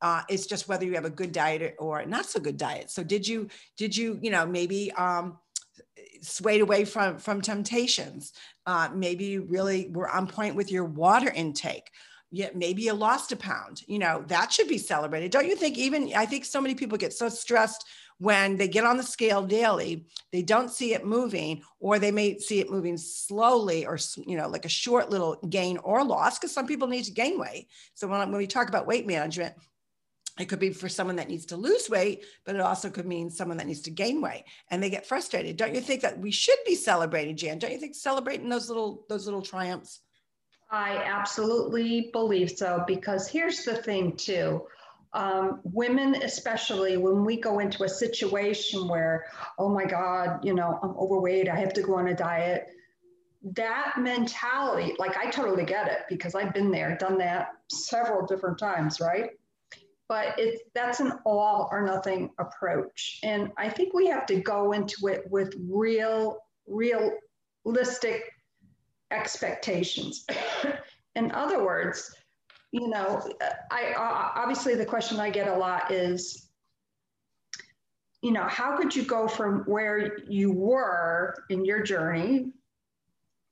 Uh, 0.02 0.22
it's 0.28 0.46
just 0.46 0.68
whether 0.68 0.86
you 0.86 0.94
have 0.94 1.06
a 1.06 1.10
good 1.10 1.32
diet 1.32 1.76
or 1.80 2.06
not 2.06 2.26
so 2.26 2.40
good 2.40 2.58
diet. 2.58 2.92
So 2.92 3.04
did 3.04 3.26
you 3.26 3.48
did 3.78 3.96
you 3.96 4.20
you 4.22 4.30
know 4.30 4.46
maybe 4.46 4.92
um, 4.92 5.40
swayed 6.22 6.62
away 6.62 6.86
from 6.86 7.18
from 7.18 7.42
temptations. 7.42 8.34
Uh, 8.66 8.90
maybe 8.94 9.26
you 9.26 9.46
really 9.50 9.90
were 9.90 10.10
on 10.10 10.28
point 10.28 10.56
with 10.56 10.72
your 10.72 10.86
water 10.86 11.32
intake. 11.32 11.90
Yet 12.32 12.56
maybe 12.56 12.82
you 12.82 12.94
lost 12.94 13.32
a 13.32 13.36
pound. 13.36 13.82
You 13.88 14.00
know 14.00 14.24
that 14.28 14.52
should 14.52 14.68
be 14.68 14.78
celebrated. 14.78 15.32
Don't 15.32 15.48
you 15.48 15.56
think 15.56 15.78
even 15.78 16.12
i 16.16 16.26
think 16.26 16.46
so 16.46 16.62
many 16.62 16.76
people 16.76 16.98
get 16.98 17.14
so 17.14 17.30
stressed 17.30 17.86
when 18.18 18.56
they 18.56 18.68
get 18.68 18.86
on 18.86 18.98
the 18.98 19.04
scale 19.04 19.46
daily 19.46 20.06
they 20.32 20.42
don't 20.42 20.72
see 20.72 20.94
it 20.94 21.06
moving 21.06 21.62
or 21.80 22.00
they 22.00 22.12
may 22.12 22.38
see 22.40 22.60
it 22.60 22.72
moving 22.72 22.98
slowly 22.98 23.86
or 23.86 23.98
you 24.26 24.38
know 24.38 24.48
like 24.48 24.66
a 24.66 24.70
short 24.70 25.10
little 25.10 25.36
gain 25.50 25.78
or 25.80 26.04
loss 26.04 26.40
because 26.40 26.52
some 26.52 26.68
people 26.68 26.88
need 26.88 27.04
to 27.04 27.12
gain 27.12 27.40
weight. 27.40 27.68
So 27.94 28.08
when, 28.08 28.20
when 28.20 28.38
we 28.38 28.48
talk 28.48 28.70
about 28.70 28.88
weight 28.88 29.06
management 29.06 29.56
it 30.38 30.46
could 30.46 30.60
be 30.60 30.72
for 30.72 30.90
someone 30.90 31.16
that 31.16 31.30
needs 31.30 31.46
to 31.48 31.58
lose 31.58 31.90
weight, 31.90 32.26
but 32.46 32.56
it 32.56 32.62
also 32.62 32.90
could 32.90 33.06
mean 33.06 33.30
someone 33.30 33.58
that 33.58 33.68
needs 33.68 33.82
to 33.82 33.92
gain 33.92 34.22
weight 34.22 34.44
and 34.70 34.84
they 34.84 34.90
get 34.90 35.06
frustrated. 35.06 35.56
Don't 35.56 35.74
you 35.74 35.82
think 35.82 36.02
that 36.02 36.20
we 36.20 36.32
should 36.32 36.60
be 36.66 36.76
celebrating, 36.76 37.38
Jan? 37.38 37.60
Don't 37.60 37.72
you 37.72 37.78
think 37.78 37.96
celebrating 37.96 38.50
those 38.50 38.68
little 38.68 39.06
those 39.08 39.26
little 39.26 39.42
triumphs? 39.42 40.02
I 40.70 40.98
absolutely 40.98 42.10
believe 42.12 42.52
so 42.52 42.84
because 42.86 43.28
here's 43.28 43.64
the 43.64 43.76
thing 43.76 44.16
too. 44.18 44.64
Um, 45.14 45.62
women, 45.64 46.16
especially 46.24 46.98
when 46.98 47.24
we 47.24 47.38
go 47.38 47.60
into 47.60 47.86
a 47.86 47.90
situation 47.90 48.90
where, 48.90 49.28
oh 49.58 49.70
my 49.70 49.86
God, 49.86 50.44
you 50.44 50.54
know, 50.54 50.78
I'm 50.84 50.90
overweight, 50.98 51.48
I 51.48 51.56
have 51.56 51.72
to 51.74 51.82
go 51.82 51.96
on 51.96 52.10
a 52.10 52.14
diet. 52.14 52.68
That 53.54 53.94
mentality, 53.98 54.96
like 55.00 55.16
I 55.16 55.30
totally 55.30 55.64
get 55.64 55.88
it 55.88 56.00
because 56.10 56.36
I've 56.36 56.54
been 56.54 56.72
there, 56.72 56.98
done 56.98 57.18
that 57.20 57.54
several 57.70 58.26
different 58.26 58.58
times, 58.58 59.00
right? 59.00 59.30
But 60.08 60.36
it's 60.38 60.62
that's 60.74 61.00
an 61.00 61.14
all 61.26 61.68
or 61.72 61.86
nothing 61.86 62.30
approach. 62.40 63.20
And 63.24 63.52
i 63.58 63.70
think 63.70 63.94
we 63.94 64.08
have 64.08 64.26
to 64.28 64.42
go 64.42 64.72
into 64.72 65.08
it 65.08 65.24
with 65.30 65.56
real 65.70 66.38
realistic 66.68 68.32
expectations. 69.12 70.26
In 71.16 71.32
other 71.32 71.64
words 71.64 72.14
you 72.76 72.90
know 72.90 73.26
i 73.72 73.94
obviously 74.36 74.76
the 74.76 74.86
question 74.86 75.18
i 75.18 75.30
get 75.30 75.48
a 75.48 75.56
lot 75.56 75.92
is 75.92 76.50
you 78.22 78.32
know 78.32 78.44
how 78.44 78.76
could 78.76 78.94
you 78.94 79.04
go 79.04 79.28
from 79.28 79.60
where 79.62 80.18
you 80.28 80.52
were 80.52 81.36
in 81.50 81.64
your 81.64 81.82
journey 81.84 82.52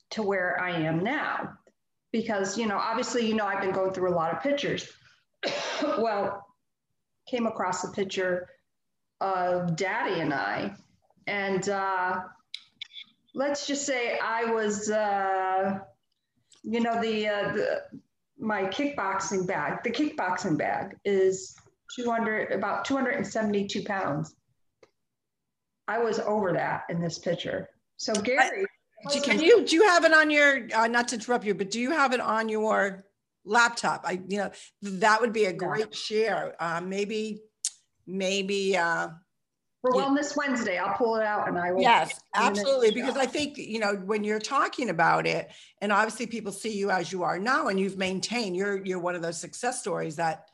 to 0.10 0.24
where 0.24 0.60
i 0.60 0.72
am 0.72 1.04
now? 1.04 1.54
Because 2.12 2.58
you 2.58 2.68
know 2.68 2.78
obviously 2.78 3.26
you 3.26 3.36
know 3.36 3.46
i've 3.46 3.62
been 3.62 3.72
going 3.72 3.94
through 3.94 4.10
a 4.10 4.18
lot 4.22 4.34
of 4.34 4.44
pictures 4.44 4.92
well, 5.98 6.46
came 7.28 7.48
across 7.48 7.84
a 7.84 7.92
picture 7.92 8.50
of 9.22 9.76
Daddy 9.76 10.20
and 10.20 10.34
I, 10.34 10.74
and 11.28 11.68
uh, 11.70 12.22
let's 13.34 13.66
just 13.66 13.86
say 13.86 14.20
I 14.20 14.46
was, 14.46 14.90
uh, 14.90 15.80
you 16.64 16.82
know, 16.82 17.02
the, 17.02 17.28
uh, 17.28 17.54
the 17.54 17.82
my 18.40 18.64
kickboxing 18.66 19.48
bag. 19.48 19.84
The 19.84 19.92
kickboxing 19.92 20.58
bag 20.58 20.98
is 21.06 21.56
200, 21.96 22.52
about 22.52 22.86
272 22.86 23.84
pounds. 23.84 24.36
I 25.88 26.00
was 26.00 26.20
over 26.20 26.54
that 26.54 26.84
in 26.90 27.00
this 27.00 27.20
picture. 27.20 27.70
So 27.98 28.14
Gary. 28.14 28.66
I, 29.08 29.20
can 29.20 29.42
you 29.42 29.66
do 29.66 29.76
you 29.76 29.86
have 29.86 30.06
it 30.06 30.14
on 30.14 30.30
your 30.30 30.68
uh, 30.74 30.88
not 30.88 31.10
to 31.10 31.16
interrupt 31.16 31.44
you, 31.44 31.54
but 31.54 31.70
do 31.70 31.80
you 31.80 31.92
have 31.92 32.14
it 32.14 32.22
on 32.22 32.48
your 32.48 33.04
laptop. 33.46 34.04
I, 34.06 34.22
you 34.28 34.38
know, 34.38 34.52
that 34.82 35.22
would 35.22 35.34
be 35.34 35.46
a 35.46 35.54
great 35.54 35.96
share. 35.96 36.56
Uh, 36.60 36.82
maybe, 36.82 37.42
maybe. 38.08 38.78
Uh, 38.78 39.10
for 39.82 39.92
Wellness 39.92 40.38
Wednesday, 40.38 40.78
I'll 40.78 40.96
pull 40.96 41.18
it 41.18 41.26
out 41.26 41.50
and 41.50 41.58
I 41.58 41.74
will. 41.74 41.82
Yes, 41.82 42.18
absolutely. 42.34 42.92
Because 42.92 43.18
I 43.18 43.26
think, 43.26 43.58
you 43.58 43.80
know, 43.80 43.96
when 43.96 44.24
you're 44.24 44.40
talking 44.40 44.90
about 44.90 45.28
it, 45.28 45.52
and 45.82 45.92
obviously 45.92 46.26
people 46.26 46.54
see 46.54 46.72
you 46.72 46.90
as 46.90 47.12
you 47.12 47.24
are 47.24 47.38
now, 47.38 47.68
and 47.68 47.78
you've 47.78 47.98
maintained, 47.98 48.56
you're 48.56 48.86
you're 48.86 49.00
one 49.00 49.14
of 49.14 49.22
those 49.22 49.38
success 49.38 49.82
stories 49.82 50.16
that 50.16 50.46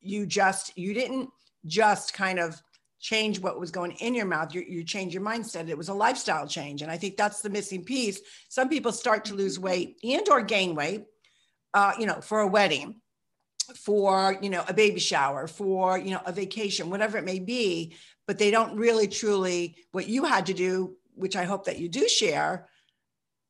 you 0.00 0.26
just 0.26 0.76
you 0.76 0.94
didn't 0.94 1.28
just 1.66 2.14
kind 2.14 2.38
of 2.38 2.60
change 2.98 3.40
what 3.40 3.58
was 3.58 3.70
going 3.70 3.92
in 3.92 4.14
your 4.14 4.26
mouth 4.26 4.54
you, 4.54 4.62
you 4.68 4.84
change 4.84 5.14
your 5.14 5.22
mindset 5.22 5.68
it 5.68 5.76
was 5.76 5.88
a 5.88 5.94
lifestyle 5.94 6.46
change 6.46 6.82
and 6.82 6.90
i 6.90 6.96
think 6.96 7.16
that's 7.16 7.40
the 7.40 7.48
missing 7.48 7.82
piece 7.82 8.20
some 8.48 8.68
people 8.68 8.92
start 8.92 9.24
to 9.24 9.34
lose 9.34 9.58
weight 9.58 9.96
and 10.04 10.28
or 10.28 10.42
gain 10.42 10.74
weight 10.74 11.04
uh, 11.74 11.92
you 11.98 12.06
know, 12.06 12.20
for 12.20 12.40
a 12.40 12.46
wedding, 12.46 12.96
for, 13.76 14.36
you 14.42 14.50
know, 14.50 14.64
a 14.66 14.74
baby 14.74 15.00
shower, 15.00 15.46
for, 15.46 15.98
you 15.98 16.10
know, 16.10 16.20
a 16.26 16.32
vacation, 16.32 16.90
whatever 16.90 17.18
it 17.18 17.24
may 17.24 17.38
be, 17.38 17.94
but 18.26 18.38
they 18.38 18.50
don't 18.50 18.76
really 18.76 19.06
truly, 19.06 19.76
what 19.92 20.08
you 20.08 20.24
had 20.24 20.46
to 20.46 20.54
do, 20.54 20.96
which 21.14 21.36
I 21.36 21.44
hope 21.44 21.64
that 21.66 21.78
you 21.78 21.88
do 21.88 22.08
share, 22.08 22.68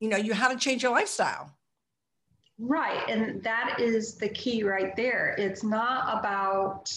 you 0.01 0.09
know, 0.09 0.17
you 0.17 0.33
had 0.33 0.49
to 0.49 0.59
change 0.59 0.83
your 0.83 0.93
lifestyle. 0.93 1.57
Right. 2.59 3.09
And 3.09 3.43
that 3.43 3.79
is 3.81 4.17
the 4.17 4.29
key 4.29 4.63
right 4.63 4.95
there. 4.95 5.35
It's 5.39 5.63
not 5.63 6.19
about, 6.19 6.93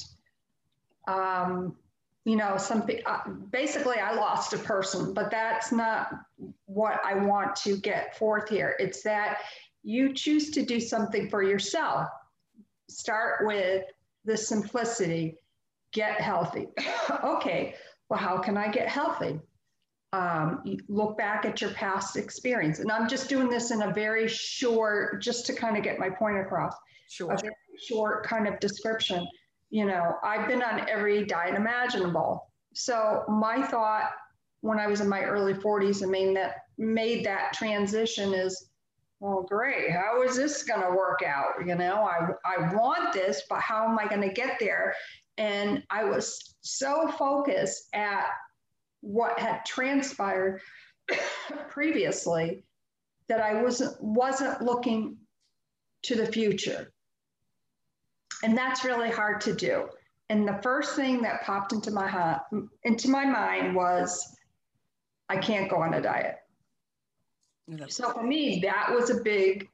um, 1.07 1.77
you 2.25 2.35
know, 2.35 2.57
something, 2.57 2.99
uh, 3.05 3.29
basically, 3.51 3.99
I 3.99 4.13
lost 4.13 4.53
a 4.53 4.57
person, 4.57 5.13
but 5.13 5.31
that's 5.31 5.71
not 5.71 6.13
what 6.65 6.99
I 7.05 7.15
want 7.15 7.55
to 7.57 7.77
get 7.77 8.17
forth 8.17 8.49
here. 8.49 8.75
It's 8.79 9.03
that 9.03 9.39
you 9.83 10.13
choose 10.13 10.49
to 10.51 10.63
do 10.63 10.79
something 10.79 11.29
for 11.29 11.43
yourself. 11.43 12.07
Start 12.89 13.45
with 13.45 13.85
the 14.25 14.37
simplicity 14.37 15.37
get 15.93 16.19
healthy. 16.19 16.67
okay, 17.23 17.75
well, 18.09 18.19
how 18.19 18.37
can 18.37 18.57
I 18.57 18.67
get 18.67 18.89
healthy? 18.89 19.39
Um, 20.11 20.63
look 20.89 21.17
back 21.17 21.45
at 21.45 21.61
your 21.61 21.71
past 21.71 22.17
experience. 22.17 22.79
And 22.79 22.91
I'm 22.91 23.07
just 23.07 23.29
doing 23.29 23.49
this 23.49 23.71
in 23.71 23.81
a 23.81 23.93
very 23.93 24.27
short, 24.27 25.21
just 25.21 25.45
to 25.47 25.53
kind 25.53 25.77
of 25.77 25.83
get 25.83 25.99
my 25.99 26.09
point 26.09 26.37
across. 26.37 26.75
Sure. 27.09 27.31
A 27.31 27.37
very 27.37 27.53
short 27.87 28.25
kind 28.25 28.47
of 28.47 28.59
description. 28.59 29.27
You 29.69 29.85
know, 29.85 30.15
I've 30.23 30.47
been 30.47 30.61
on 30.61 30.87
every 30.87 31.25
diet 31.25 31.55
imaginable. 31.55 32.51
So 32.73 33.23
my 33.27 33.65
thought 33.65 34.11
when 34.61 34.79
I 34.79 34.87
was 34.87 35.01
in 35.01 35.09
my 35.09 35.23
early 35.23 35.53
40s 35.53 36.03
and 36.03 36.11
made 36.11 36.35
that 36.37 36.57
made 36.77 37.25
that 37.25 37.53
transition 37.53 38.33
is 38.33 38.69
well, 39.23 39.41
great. 39.41 39.89
How 39.89 40.21
is 40.21 40.35
this 40.35 40.63
going 40.63 40.81
to 40.81 40.89
work 40.89 41.21
out? 41.25 41.65
You 41.65 41.75
know, 41.75 42.03
I, 42.03 42.31
I 42.45 42.73
want 42.73 43.13
this, 43.13 43.43
but 43.49 43.61
how 43.61 43.87
am 43.87 43.97
I 43.97 44.05
going 44.05 44.21
to 44.21 44.33
get 44.33 44.57
there? 44.59 44.93
And 45.37 45.81
I 45.89 46.03
was 46.03 46.57
so 46.59 47.07
focused 47.07 47.87
at 47.93 48.25
what 48.99 49.39
had 49.39 49.63
transpired 49.65 50.59
previously 51.69 52.65
that 53.29 53.39
I 53.39 53.63
wasn't 53.63 53.95
wasn't 54.03 54.61
looking 54.61 55.15
to 56.03 56.15
the 56.15 56.25
future. 56.25 56.91
And 58.43 58.57
that's 58.57 58.83
really 58.83 59.09
hard 59.09 59.39
to 59.41 59.53
do. 59.53 59.87
And 60.29 60.45
the 60.45 60.59
first 60.61 60.97
thing 60.97 61.21
that 61.21 61.45
popped 61.45 61.71
into 61.71 61.91
my 61.91 62.09
heart 62.09 62.41
into 62.83 63.09
my 63.09 63.23
mind 63.23 63.73
was 63.73 64.35
I 65.29 65.37
can't 65.37 65.69
go 65.69 65.77
on 65.77 65.93
a 65.93 66.01
diet. 66.01 66.42
So 67.87 68.11
for 68.11 68.23
me, 68.23 68.59
that 68.63 68.91
was 68.91 69.09
a 69.09 69.21
big 69.21 69.69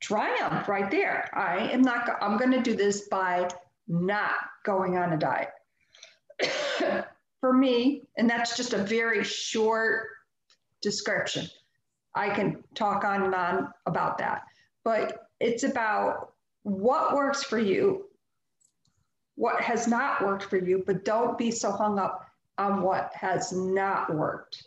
triumph 0.00 0.68
right 0.68 0.90
there. 0.90 1.28
I 1.34 1.68
am 1.68 1.82
not, 1.82 2.08
I'm 2.22 2.38
going 2.38 2.52
to 2.52 2.62
do 2.62 2.74
this 2.74 3.08
by 3.08 3.48
not 3.88 4.32
going 4.64 4.96
on 4.96 5.12
a 5.12 5.18
diet. 5.18 5.50
for 7.40 7.52
me, 7.52 8.02
and 8.16 8.28
that's 8.28 8.56
just 8.56 8.72
a 8.72 8.78
very 8.78 9.24
short 9.24 10.08
description. 10.82 11.46
I 12.14 12.30
can 12.30 12.62
talk 12.74 13.04
on 13.04 13.22
and 13.22 13.34
on 13.34 13.72
about 13.86 14.18
that, 14.18 14.42
but 14.84 15.28
it's 15.40 15.62
about 15.62 16.32
what 16.62 17.14
works 17.14 17.42
for 17.42 17.58
you, 17.58 18.06
what 19.36 19.62
has 19.62 19.86
not 19.86 20.24
worked 20.24 20.44
for 20.44 20.58
you, 20.58 20.82
but 20.86 21.04
don't 21.04 21.38
be 21.38 21.50
so 21.50 21.70
hung 21.70 21.98
up 21.98 22.26
on 22.58 22.82
what 22.82 23.12
has 23.14 23.52
not 23.52 24.14
worked. 24.14 24.64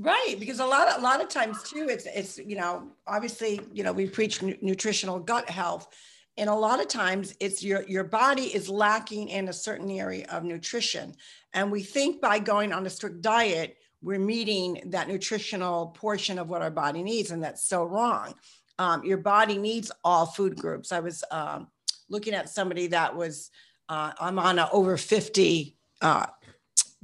Right, 0.00 0.36
because 0.38 0.60
a 0.60 0.66
lot 0.66 0.86
of, 0.88 1.00
a 1.00 1.02
lot 1.02 1.20
of 1.20 1.28
times 1.28 1.60
too, 1.64 1.88
it's 1.90 2.06
it's 2.06 2.38
you 2.38 2.54
know 2.54 2.86
obviously 3.08 3.60
you 3.72 3.82
know 3.82 3.92
we 3.92 4.06
preach 4.06 4.40
nu- 4.42 4.56
nutritional 4.62 5.18
gut 5.18 5.50
health, 5.50 5.88
and 6.36 6.48
a 6.48 6.54
lot 6.54 6.80
of 6.80 6.86
times 6.86 7.34
it's 7.40 7.64
your 7.64 7.82
your 7.88 8.04
body 8.04 8.44
is 8.44 8.68
lacking 8.68 9.28
in 9.28 9.48
a 9.48 9.52
certain 9.52 9.90
area 9.90 10.24
of 10.30 10.44
nutrition, 10.44 11.14
and 11.52 11.72
we 11.72 11.82
think 11.82 12.20
by 12.20 12.38
going 12.38 12.72
on 12.72 12.86
a 12.86 12.90
strict 12.90 13.22
diet 13.22 13.76
we're 14.00 14.20
meeting 14.20 14.80
that 14.86 15.08
nutritional 15.08 15.88
portion 15.88 16.38
of 16.38 16.48
what 16.48 16.62
our 16.62 16.70
body 16.70 17.02
needs, 17.02 17.32
and 17.32 17.42
that's 17.42 17.68
so 17.68 17.82
wrong. 17.82 18.34
Um, 18.78 19.02
your 19.04 19.18
body 19.18 19.58
needs 19.58 19.90
all 20.04 20.26
food 20.26 20.54
groups. 20.56 20.92
I 20.92 21.00
was 21.00 21.24
um, 21.32 21.66
looking 22.08 22.34
at 22.34 22.48
somebody 22.48 22.86
that 22.88 23.16
was 23.16 23.50
uh, 23.88 24.12
I'm 24.20 24.38
on 24.38 24.60
a 24.60 24.68
over 24.70 24.96
50 24.96 25.76
uh, 26.00 26.26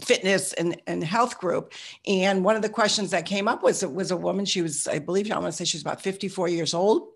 fitness 0.01 0.53
and, 0.53 0.81
and 0.87 1.03
health 1.05 1.39
group. 1.39 1.73
And 2.07 2.45
one 2.45 2.57
of 2.57 2.63
the 2.63 2.69
questions 2.69 3.11
that 3.11 3.27
came 3.27 3.49
up 3.49 3.63
was, 3.63 3.83
it 3.83 3.93
was 3.93 4.11
a 4.11 4.17
woman, 4.17 4.45
she 4.45 4.63
was, 4.63 4.89
I 4.89 4.99
believe, 4.99 5.31
I 5.31 5.39
want 5.39 5.47
to 5.47 5.53
say 5.53 5.65
she 5.65 5.77
was 5.77 5.83
about 5.83 6.03
54 6.03 6.49
years 6.49 6.75
old. 6.75 7.09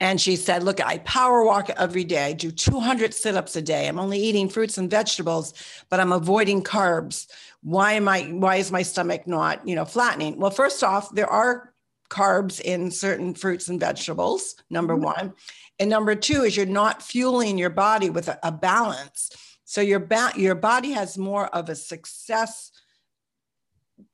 And 0.00 0.20
she 0.20 0.36
said, 0.36 0.62
look, 0.62 0.80
I 0.80 0.98
power 0.98 1.44
walk 1.44 1.70
every 1.70 2.04
day, 2.04 2.26
I 2.26 2.32
do 2.32 2.50
200 2.50 3.12
sit-ups 3.12 3.56
a 3.56 3.62
day. 3.62 3.88
I'm 3.88 3.98
only 3.98 4.18
eating 4.18 4.48
fruits 4.48 4.78
and 4.78 4.90
vegetables, 4.90 5.54
but 5.90 5.98
I'm 6.00 6.12
avoiding 6.12 6.62
carbs. 6.62 7.26
Why 7.62 7.94
am 7.94 8.08
I, 8.08 8.22
why 8.22 8.56
is 8.56 8.70
my 8.70 8.82
stomach 8.82 9.26
not, 9.26 9.66
you 9.66 9.74
know, 9.74 9.84
flattening? 9.84 10.38
Well, 10.38 10.52
first 10.52 10.84
off, 10.84 11.12
there 11.12 11.28
are 11.28 11.72
carbs 12.08 12.60
in 12.60 12.90
certain 12.90 13.34
fruits 13.34 13.68
and 13.68 13.80
vegetables, 13.80 14.56
number 14.70 14.94
mm-hmm. 14.94 15.04
one. 15.04 15.34
And 15.78 15.90
number 15.90 16.14
two 16.14 16.42
is 16.42 16.56
you're 16.56 16.66
not 16.66 17.02
fueling 17.02 17.58
your 17.58 17.70
body 17.70 18.10
with 18.10 18.28
a, 18.28 18.38
a 18.42 18.52
balance. 18.52 19.30
So 19.68 19.82
your 19.82 20.00
ba- 20.00 20.32
your 20.34 20.54
body 20.54 20.92
has 20.92 21.18
more 21.18 21.46
of 21.54 21.68
a 21.68 21.74
success, 21.74 22.72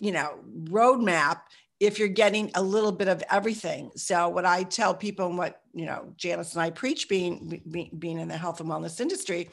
you 0.01 0.11
know, 0.11 0.41
roadmap 0.65 1.43
if 1.79 2.01
you're 2.01 2.09
getting 2.09 2.51
a 2.57 2.61
little 2.61 2.91
bit 2.91 3.07
of 3.07 3.23
everything. 3.31 3.93
So 3.95 4.29
what 4.29 4.45
I 4.45 4.65
tell 4.65 4.97
people 4.97 5.27
and 5.29 5.39
what, 5.39 5.61
you 5.73 5.87
know, 5.87 6.13
Janice 6.17 6.55
and 6.55 6.63
I 6.63 6.71
preach 6.71 7.09
being, 7.09 7.63
being 7.97 8.19
in 8.19 8.27
the 8.27 8.37
health 8.37 8.59
and 8.59 8.69
wellness 8.69 9.01
industry 9.01 9.49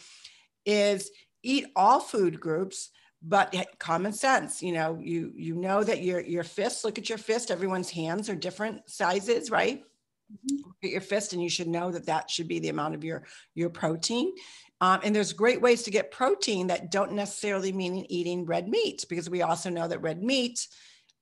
is 0.66 1.12
eat 1.44 1.68
all 1.76 2.00
food 2.00 2.40
groups, 2.40 2.90
but 3.22 3.54
common 3.78 4.12
sense, 4.12 4.64
you 4.64 4.72
know, 4.72 4.98
you, 5.00 5.32
you 5.36 5.54
know 5.54 5.84
that 5.84 6.02
your, 6.02 6.20
your 6.20 6.44
fist, 6.44 6.84
look 6.84 6.98
at 6.98 7.10
your 7.10 7.20
fist, 7.20 7.52
everyone's 7.52 7.92
hands 7.92 8.28
are 8.28 8.36
different 8.36 8.90
sizes, 8.90 9.52
right? 9.52 9.84
Mm-hmm. 10.32 10.66
Look 10.66 10.78
at 10.84 10.90
your 10.90 11.02
fist 11.02 11.34
and 11.34 11.44
you 11.44 11.50
should 11.50 11.68
know 11.68 11.92
that 11.92 12.08
that 12.08 12.32
should 12.32 12.48
be 12.48 12.58
the 12.58 12.70
amount 12.70 12.96
of 12.96 13.04
your, 13.04 13.24
your 13.54 13.70
protein. 13.70 14.34
Um, 14.82 15.00
and 15.04 15.16
there's 15.16 15.32
great 15.32 15.62
ways 15.62 15.84
to 15.84 15.92
get 15.92 16.12
protein 16.12 16.68
that 16.68 16.92
don't 16.92 17.14
necessarily 17.14 17.72
mean 17.72 18.06
eating 18.10 18.46
red 18.46 18.68
meat, 18.68 19.06
because 19.08 19.30
we 19.30 19.44
also 19.44 19.70
know 19.70 19.88
that 19.88 20.02
red 20.02 20.22
meat, 20.24 20.68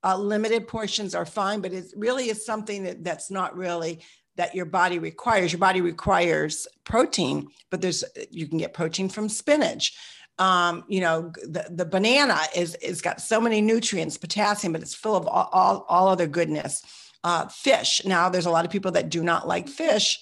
uh, 0.02 0.16
limited 0.16 0.66
portions 0.66 1.14
are 1.14 1.26
fine, 1.26 1.60
but 1.60 1.72
it 1.72 1.84
really 1.94 2.30
is 2.30 2.44
something 2.44 2.84
that, 2.84 3.04
that's 3.04 3.30
not 3.30 3.54
really 3.54 4.00
that 4.36 4.54
your 4.54 4.64
body 4.64 4.98
requires. 4.98 5.52
Your 5.52 5.58
body 5.58 5.82
requires 5.82 6.66
protein, 6.84 7.48
but 7.70 7.82
there's 7.82 8.02
you 8.30 8.48
can 8.48 8.56
get 8.56 8.72
protein 8.72 9.10
from 9.10 9.28
spinach. 9.28 9.94
Um, 10.38 10.84
you 10.88 11.00
know, 11.02 11.30
the, 11.42 11.66
the 11.70 11.84
banana 11.84 12.38
is 12.56 12.74
is 12.76 13.02
got 13.02 13.20
so 13.20 13.38
many 13.42 13.60
nutrients, 13.60 14.16
potassium, 14.16 14.72
but 14.72 14.80
it's 14.80 14.94
full 14.94 15.16
of 15.16 15.26
all, 15.26 15.50
all, 15.52 15.84
all 15.88 16.08
other 16.08 16.26
goodness. 16.26 16.82
Uh, 17.22 17.46
fish. 17.48 18.00
Now, 18.06 18.30
there's 18.30 18.46
a 18.46 18.50
lot 18.50 18.64
of 18.64 18.70
people 18.70 18.92
that 18.92 19.10
do 19.10 19.22
not 19.22 19.46
like 19.46 19.68
fish 19.68 20.20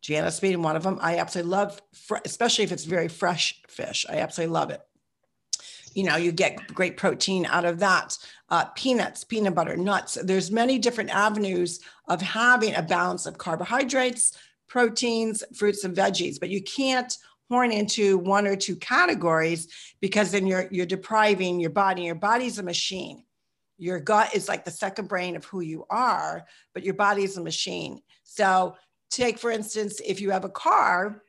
Janice 0.00 0.40
being 0.40 0.62
one 0.62 0.76
of 0.76 0.82
them. 0.82 0.98
I 1.00 1.18
absolutely 1.18 1.50
love, 1.50 1.80
especially 2.24 2.64
if 2.64 2.72
it's 2.72 2.84
very 2.84 3.08
fresh 3.08 3.60
fish. 3.68 4.06
I 4.08 4.18
absolutely 4.18 4.54
love 4.54 4.70
it. 4.70 4.80
You 5.94 6.04
know, 6.04 6.16
you 6.16 6.32
get 6.32 6.72
great 6.72 6.96
protein 6.96 7.46
out 7.46 7.64
of 7.64 7.80
that. 7.80 8.16
Uh, 8.48 8.66
peanuts, 8.76 9.24
peanut 9.24 9.54
butter, 9.54 9.76
nuts. 9.76 10.14
There's 10.14 10.50
many 10.50 10.78
different 10.78 11.10
avenues 11.10 11.80
of 12.08 12.20
having 12.20 12.74
a 12.74 12.82
balance 12.82 13.26
of 13.26 13.38
carbohydrates, 13.38 14.36
proteins, 14.68 15.42
fruits, 15.54 15.84
and 15.84 15.96
veggies, 15.96 16.38
but 16.38 16.48
you 16.48 16.62
can't 16.62 17.16
horn 17.50 17.72
into 17.72 18.16
one 18.18 18.46
or 18.46 18.56
two 18.56 18.76
categories 18.76 19.68
because 20.00 20.30
then 20.30 20.46
you're 20.46 20.68
you're 20.70 20.86
depriving 20.86 21.60
your 21.60 21.70
body. 21.70 22.02
Your 22.02 22.14
body's 22.14 22.58
a 22.58 22.62
machine. 22.62 23.24
Your 23.76 23.98
gut 23.98 24.34
is 24.34 24.48
like 24.48 24.64
the 24.64 24.70
second 24.70 25.08
brain 25.08 25.36
of 25.36 25.44
who 25.44 25.60
you 25.60 25.84
are, 25.90 26.44
but 26.74 26.84
your 26.84 26.94
body 26.94 27.24
is 27.24 27.36
a 27.36 27.42
machine. 27.42 28.00
So 28.22 28.76
take, 29.10 29.38
for 29.38 29.50
instance, 29.50 30.00
if 30.04 30.20
you 30.20 30.30
have 30.30 30.44
a 30.44 30.48
car, 30.48 31.22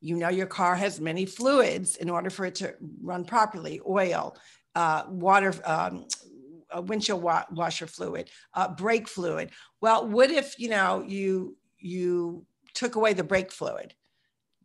you 0.00 0.16
know 0.16 0.28
your 0.28 0.46
car 0.46 0.74
has 0.74 1.00
many 1.00 1.26
fluids 1.26 1.96
in 1.96 2.10
order 2.10 2.30
for 2.30 2.44
it 2.44 2.56
to 2.56 2.74
run 3.02 3.24
properly 3.24 3.80
oil, 3.86 4.36
uh, 4.74 5.04
water, 5.08 5.54
um, 5.64 6.06
windshield 6.74 7.22
wa- 7.22 7.44
washer 7.50 7.86
fluid, 7.86 8.30
uh, 8.54 8.68
brake 8.68 9.08
fluid. 9.08 9.50
Well, 9.80 10.08
what 10.08 10.30
if 10.30 10.58
you 10.58 10.68
know 10.70 11.04
you 11.06 11.56
you 11.78 12.46
took 12.74 12.96
away 12.96 13.12
the 13.12 13.24
brake 13.24 13.52
fluid? 13.52 13.94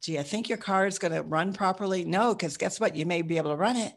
Do 0.02 0.12
you 0.14 0.24
think 0.24 0.48
your 0.48 0.58
car 0.58 0.88
is 0.88 1.00
going 1.00 1.14
to 1.14 1.22
run 1.22 1.54
properly? 1.54 2.06
No, 2.06 2.34
because 2.34 2.58
guess 2.58 2.80
what? 2.80 2.96
You 2.96 3.06
may 3.06 3.22
be 3.22 3.38
able 3.38 3.52
to 3.52 3.58
run 3.58 3.76
it, 3.76 3.94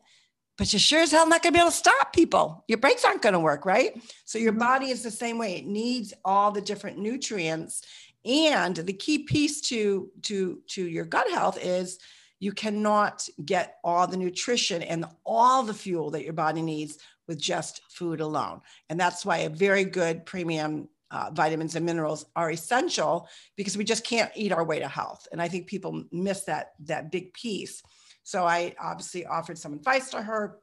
but 0.60 0.74
you're 0.74 0.80
sure 0.80 1.00
as 1.00 1.10
hell 1.10 1.26
not 1.26 1.42
going 1.42 1.54
to 1.54 1.56
be 1.56 1.60
able 1.60 1.70
to 1.70 1.76
stop 1.76 2.12
people. 2.12 2.62
Your 2.68 2.76
brakes 2.76 3.02
aren't 3.02 3.22
going 3.22 3.32
to 3.32 3.40
work, 3.40 3.64
right? 3.64 3.98
So 4.26 4.38
your 4.38 4.52
mm-hmm. 4.52 4.58
body 4.58 4.90
is 4.90 5.02
the 5.02 5.10
same 5.10 5.38
way. 5.38 5.56
It 5.56 5.64
needs 5.64 6.12
all 6.22 6.50
the 6.50 6.60
different 6.60 6.98
nutrients. 6.98 7.80
And 8.26 8.76
the 8.76 8.92
key 8.92 9.20
piece 9.20 9.62
to 9.70 10.10
to 10.24 10.60
to 10.66 10.86
your 10.86 11.06
gut 11.06 11.30
health 11.30 11.56
is 11.64 11.98
you 12.40 12.52
cannot 12.52 13.26
get 13.42 13.78
all 13.82 14.06
the 14.06 14.18
nutrition 14.18 14.82
and 14.82 15.06
all 15.24 15.62
the 15.62 15.72
fuel 15.72 16.10
that 16.10 16.24
your 16.24 16.34
body 16.34 16.60
needs 16.60 16.98
with 17.26 17.40
just 17.40 17.80
food 17.88 18.20
alone. 18.20 18.60
And 18.90 19.00
that's 19.00 19.24
why 19.24 19.38
a 19.38 19.48
very 19.48 19.84
good 19.84 20.26
premium 20.26 20.90
uh, 21.10 21.30
vitamins 21.32 21.74
and 21.74 21.86
minerals 21.86 22.26
are 22.36 22.50
essential 22.50 23.28
because 23.56 23.78
we 23.78 23.84
just 23.84 24.04
can't 24.04 24.30
eat 24.36 24.52
our 24.52 24.64
way 24.64 24.78
to 24.78 24.88
health. 24.88 25.26
And 25.32 25.40
I 25.40 25.48
think 25.48 25.68
people 25.68 26.04
miss 26.12 26.42
that 26.42 26.72
that 26.80 27.10
big 27.10 27.32
piece. 27.32 27.82
So 28.22 28.44
I 28.44 28.74
obviously 28.80 29.26
offered 29.26 29.58
some 29.58 29.72
advice 29.72 30.10
to 30.10 30.22
her 30.22 30.58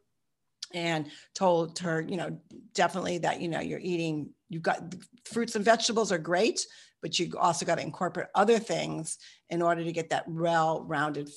and 0.73 1.07
told 1.33 1.79
her, 1.79 2.01
you 2.01 2.17
know, 2.17 2.39
definitely 2.73 3.19
that, 3.19 3.41
you 3.41 3.47
know, 3.47 3.59
you're 3.59 3.79
eating, 3.81 4.29
you've 4.49 4.63
got 4.63 4.95
fruits 5.25 5.55
and 5.55 5.63
vegetables 5.63 6.11
are 6.11 6.17
great, 6.17 6.65
but 7.01 7.17
you 7.17 7.31
also 7.37 7.65
got 7.65 7.75
to 7.75 7.83
incorporate 7.83 8.27
other 8.35 8.59
things 8.59 9.17
in 9.49 9.61
order 9.61 9.83
to 9.83 9.91
get 9.91 10.09
that 10.09 10.27
well 10.27 10.83
rounded 10.83 11.29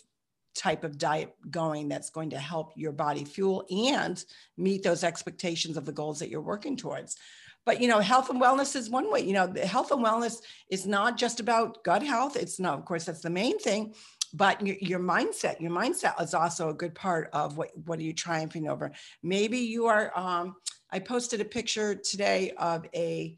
type 0.55 0.83
of 0.83 0.99
diet 0.99 1.33
going 1.51 1.89
that's 1.89 2.11
going 2.11 2.31
to 2.31 2.39
help 2.39 2.73
your 2.77 2.93
body 2.93 3.25
fuel 3.25 3.65
and 3.71 4.25
meet 4.57 4.83
those 4.83 5.05
expectations 5.05 5.77
of 5.77 5.85
the 5.85 5.93
goals 5.93 6.19
that 6.19 6.29
you're 6.29 6.41
working 6.41 6.77
towards. 6.77 7.17
But 7.65 7.81
you 7.81 7.89
know 7.89 8.01
health 8.01 8.31
and 8.31 8.41
wellness 8.41 8.75
is 8.75 8.91
one 8.91 9.13
way 9.13 9.21
you 9.21 9.33
know 9.33 9.47
the 9.47 9.65
health 9.65 9.93
and 9.93 10.05
wellness 10.05 10.39
is 10.71 10.87
not 10.87 11.17
just 11.17 11.41
about 11.41 11.85
gut 11.85 12.03
health. 12.03 12.37
It's 12.37 12.59
not 12.59 12.79
of 12.79 12.85
course 12.85 13.05
that's 13.05 13.21
the 13.21 13.31
main 13.31 13.59
thing 13.59 13.95
but 14.33 14.65
your, 14.65 14.77
your, 14.81 15.01
mindset 15.01 15.61
your 15.61 15.71
mindset 15.71 16.21
is 16.21 16.35
also 16.35 16.69
a 16.69 16.75
good 16.75 16.95
part 16.95 17.31
of 17.33 17.57
what 17.57 17.71
what 17.87 17.99
are 17.99 18.03
you 18.03 18.13
triumphing 18.13 18.69
over? 18.69 18.93
Maybe 19.23 19.59
you 19.59 19.87
are 19.87 20.17
um, 20.19 20.57
i 20.93 20.99
posted 20.99 21.41
a 21.41 21.45
picture 21.45 21.95
today 21.95 22.53
of 22.59 22.87
a 22.95 23.37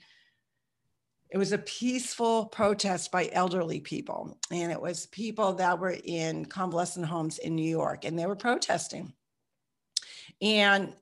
it 1.31 1.39
was 1.39 1.53
a 1.53 1.59
peaceful 1.59 2.47
protest 2.47 3.11
by 3.11 3.31
elderly 3.33 3.81
people 3.81 4.39
and 4.51 4.71
it 4.71 4.81
was 4.81 5.07
people 5.07 5.55
that 5.55 5.79
were 5.79 5.97
in 6.05 6.45
convalescent 6.45 7.07
homes 7.07 7.39
in 7.39 7.55
new 7.55 7.69
york 7.69 8.05
and 8.05 8.19
they 8.19 8.27
were 8.27 8.37
protesting. 8.37 9.13
And 10.41 10.95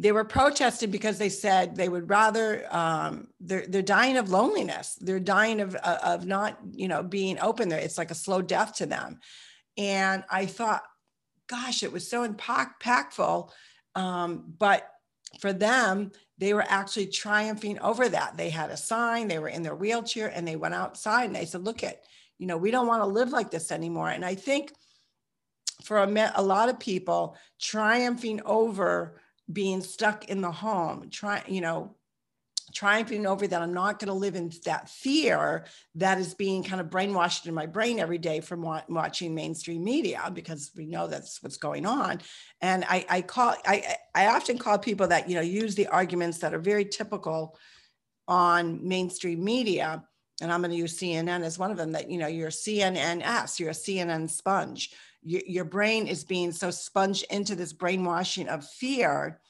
they 0.00 0.12
were 0.12 0.24
protesting 0.24 0.90
because 0.90 1.18
they 1.18 1.28
said 1.28 1.76
they 1.76 1.90
would 1.90 2.08
rather 2.08 2.64
um, 2.70 3.28
they're, 3.38 3.66
they're 3.66 3.82
dying 3.82 4.16
of 4.16 4.30
loneliness. 4.30 4.96
They're 4.98 5.20
dying 5.20 5.60
of, 5.60 5.76
uh, 5.76 5.98
of 6.02 6.24
not 6.24 6.58
you 6.72 6.88
know 6.88 7.02
being 7.02 7.38
open 7.38 7.68
there. 7.68 7.78
It's 7.78 7.98
like 7.98 8.10
a 8.10 8.14
slow 8.14 8.40
death 8.40 8.76
to 8.76 8.86
them. 8.86 9.20
And 9.76 10.24
i 10.30 10.46
thought 10.46 10.82
gosh 11.48 11.82
it 11.82 11.92
was 11.92 12.08
so 12.08 12.26
impactful 12.26 13.50
um, 13.94 14.54
but 14.58 14.88
for 15.38 15.52
them 15.52 16.12
they 16.38 16.54
were 16.54 16.64
actually 16.66 17.06
triumphing 17.06 17.78
over 17.80 18.08
that. 18.08 18.38
They 18.38 18.48
had 18.48 18.70
a 18.70 18.76
sign 18.78 19.28
they 19.28 19.38
were 19.38 19.48
in 19.48 19.62
their 19.62 19.76
wheelchair 19.76 20.32
and 20.34 20.48
they 20.48 20.56
went 20.56 20.74
outside 20.74 21.24
and 21.24 21.36
they 21.36 21.44
said 21.44 21.64
look 21.64 21.84
at 21.84 22.04
you 22.38 22.46
know 22.46 22.56
we 22.56 22.70
don't 22.70 22.86
want 22.86 23.02
to 23.02 23.06
live 23.06 23.30
like 23.32 23.50
this 23.50 23.70
anymore. 23.70 24.08
And 24.08 24.24
i 24.24 24.34
think 24.34 24.72
for 25.84 25.98
a, 25.98 26.32
a 26.36 26.42
lot 26.42 26.70
of 26.70 26.80
people 26.80 27.36
triumphing 27.58 28.40
over 28.46 29.19
being 29.52 29.80
stuck 29.80 30.28
in 30.28 30.40
the 30.40 30.50
home, 30.50 31.10
trying, 31.10 31.42
you 31.52 31.60
know, 31.60 31.94
triumphing 32.72 33.26
over 33.26 33.46
that 33.46 33.62
I'm 33.62 33.74
not 33.74 33.98
going 33.98 34.08
to 34.08 34.14
live 34.14 34.36
in 34.36 34.52
that 34.64 34.88
fear 34.88 35.64
that 35.96 36.18
is 36.18 36.34
being 36.34 36.62
kind 36.62 36.80
of 36.80 36.88
brainwashed 36.88 37.46
in 37.46 37.54
my 37.54 37.66
brain 37.66 37.98
every 37.98 38.18
day 38.18 38.40
from 38.40 38.62
wa- 38.62 38.82
watching 38.88 39.34
mainstream 39.34 39.82
media 39.82 40.30
because 40.32 40.70
we 40.76 40.86
know 40.86 41.08
that's 41.08 41.42
what's 41.42 41.56
going 41.56 41.84
on. 41.84 42.20
And 42.60 42.84
I, 42.88 43.04
I 43.08 43.22
call, 43.22 43.54
I, 43.66 43.96
I 44.14 44.28
often 44.28 44.56
call 44.56 44.78
people 44.78 45.08
that, 45.08 45.28
you 45.28 45.34
know, 45.34 45.40
use 45.40 45.74
the 45.74 45.88
arguments 45.88 46.38
that 46.38 46.54
are 46.54 46.60
very 46.60 46.84
typical 46.84 47.58
on 48.28 48.86
mainstream 48.86 49.42
media 49.42 50.04
and 50.40 50.50
I'm 50.50 50.60
going 50.60 50.70
to 50.70 50.76
use 50.76 50.98
CNN 50.98 51.42
as 51.42 51.58
one 51.58 51.70
of 51.70 51.76
them, 51.76 51.92
that, 51.92 52.10
you 52.10 52.18
know, 52.18 52.26
you're 52.26 52.50
CNNS, 52.50 53.58
you're 53.58 53.70
a 53.70 53.72
CNN 53.72 54.30
sponge. 54.30 54.92
Your, 55.22 55.42
your 55.46 55.64
brain 55.64 56.06
is 56.06 56.24
being 56.24 56.52
so 56.52 56.70
sponged 56.70 57.24
into 57.30 57.54
this 57.54 57.72
brainwashing 57.72 58.48
of 58.48 58.66
fear 58.66 59.40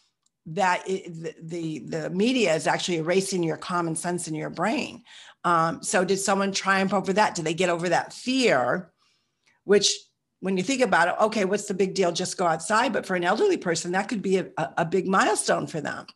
that 0.47 0.83
it, 0.89 1.49
the, 1.49 1.81
the, 1.87 2.11
media 2.11 2.55
is 2.55 2.67
actually 2.67 2.99
erasing 2.99 3.43
your 3.43 3.57
common 3.57 3.95
sense 3.95 4.27
in 4.27 4.35
your 4.35 4.51
brain. 4.51 5.03
Um, 5.45 5.83
so 5.83 6.05
did 6.05 6.19
someone 6.19 6.53
triumph 6.53 6.93
over 6.93 7.13
that? 7.13 7.35
Did 7.35 7.45
they 7.45 7.55
get 7.55 7.69
over 7.69 7.89
that 7.89 8.13
fear? 8.13 8.91
Which 9.65 9.93
when 10.41 10.57
you 10.57 10.63
think 10.63 10.81
about 10.81 11.09
it, 11.09 11.15
okay, 11.21 11.45
what's 11.45 11.67
the 11.67 11.75
big 11.75 11.95
deal? 11.95 12.11
Just 12.11 12.39
go 12.39 12.47
outside. 12.47 12.93
But 12.93 13.07
for 13.07 13.15
an 13.15 13.25
elderly 13.25 13.59
person, 13.59 13.93
that 13.93 14.09
could 14.09 14.23
be 14.23 14.39
a, 14.39 14.49
a 14.57 14.85
big 14.85 15.07
milestone 15.07 15.67
for 15.67 15.81
them. 15.81 16.07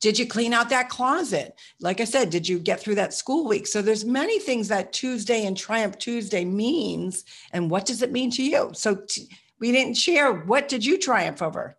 Did 0.00 0.18
you 0.18 0.26
clean 0.26 0.52
out 0.52 0.68
that 0.68 0.88
closet? 0.88 1.58
Like 1.80 2.00
I 2.00 2.04
said, 2.04 2.30
did 2.30 2.48
you 2.48 2.58
get 2.58 2.80
through 2.80 2.96
that 2.96 3.14
school 3.14 3.48
week? 3.48 3.66
So 3.66 3.80
there's 3.80 4.04
many 4.04 4.38
things 4.38 4.68
that 4.68 4.92
Tuesday 4.92 5.46
and 5.46 5.56
Triumph 5.56 5.98
Tuesday 5.98 6.44
means, 6.44 7.24
and 7.52 7.70
what 7.70 7.86
does 7.86 8.02
it 8.02 8.12
mean 8.12 8.30
to 8.32 8.42
you? 8.42 8.70
So 8.74 8.96
t- 8.96 9.28
we 9.58 9.72
didn't 9.72 9.96
share. 9.96 10.32
What 10.32 10.68
did 10.68 10.84
you 10.84 10.98
triumph 10.98 11.40
over? 11.40 11.76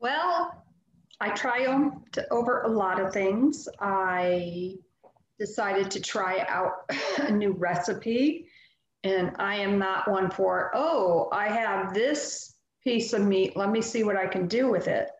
Well, 0.00 0.64
I 1.20 1.30
triumphed 1.30 2.18
over 2.32 2.62
a 2.62 2.68
lot 2.68 3.00
of 3.00 3.12
things. 3.12 3.68
I 3.78 4.74
decided 5.38 5.90
to 5.92 6.00
try 6.00 6.44
out 6.48 6.90
a 7.18 7.30
new 7.30 7.52
recipe. 7.52 8.48
And 9.04 9.32
I 9.38 9.56
am 9.56 9.78
not 9.78 10.10
one 10.10 10.30
for, 10.30 10.70
oh, 10.74 11.28
I 11.32 11.48
have 11.48 11.94
this 11.94 12.54
piece 12.84 13.12
of 13.12 13.22
meat. 13.22 13.56
Let 13.56 13.70
me 13.70 13.80
see 13.80 14.04
what 14.04 14.16
I 14.16 14.26
can 14.26 14.46
do 14.46 14.68
with 14.68 14.88
it. 14.88 15.10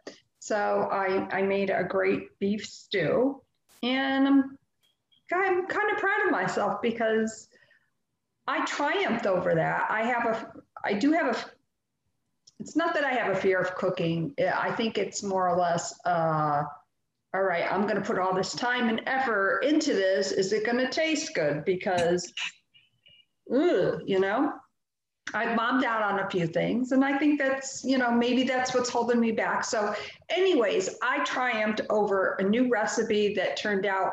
So 0.42 0.88
I, 0.90 1.28
I 1.30 1.42
made 1.42 1.70
a 1.70 1.84
great 1.84 2.36
beef 2.40 2.66
stew. 2.66 3.40
And 3.84 4.26
I'm, 4.26 4.58
I'm 5.32 5.66
kind 5.66 5.92
of 5.92 5.98
proud 5.98 6.26
of 6.26 6.32
myself 6.32 6.82
because 6.82 7.46
I 8.48 8.64
triumphed 8.64 9.26
over 9.26 9.54
that. 9.54 9.86
I 9.88 10.02
have 10.02 10.26
a, 10.26 10.52
I 10.84 10.94
do 10.94 11.12
have 11.12 11.36
a, 11.36 11.38
it's 12.58 12.74
not 12.74 12.92
that 12.94 13.04
I 13.04 13.12
have 13.12 13.30
a 13.30 13.40
fear 13.40 13.60
of 13.60 13.76
cooking. 13.76 14.34
I 14.40 14.72
think 14.72 14.98
it's 14.98 15.22
more 15.22 15.48
or 15.48 15.56
less, 15.56 15.94
uh, 16.06 16.64
all 17.34 17.42
right, 17.42 17.70
I'm 17.70 17.82
going 17.82 17.94
to 17.94 18.02
put 18.02 18.18
all 18.18 18.34
this 18.34 18.52
time 18.52 18.88
and 18.88 19.00
effort 19.06 19.60
into 19.60 19.94
this. 19.94 20.32
Is 20.32 20.52
it 20.52 20.66
going 20.66 20.78
to 20.78 20.90
taste 20.90 21.36
good? 21.36 21.64
Because, 21.64 22.32
ugh, 23.54 24.00
you 24.06 24.18
know, 24.18 24.52
I 25.34 25.54
bombed 25.56 25.84
out 25.84 26.02
on 26.02 26.20
a 26.20 26.30
few 26.30 26.46
things. 26.46 26.92
And 26.92 27.04
I 27.04 27.16
think 27.16 27.38
that's, 27.38 27.82
you 27.84 27.96
know, 27.96 28.10
maybe 28.10 28.42
that's 28.42 28.74
what's 28.74 28.90
holding 28.90 29.20
me 29.20 29.32
back. 29.32 29.64
So, 29.64 29.94
anyways, 30.28 30.96
I 31.02 31.24
triumphed 31.24 31.80
over 31.90 32.36
a 32.38 32.42
new 32.42 32.68
recipe 32.68 33.34
that 33.34 33.56
turned 33.56 33.86
out 33.86 34.12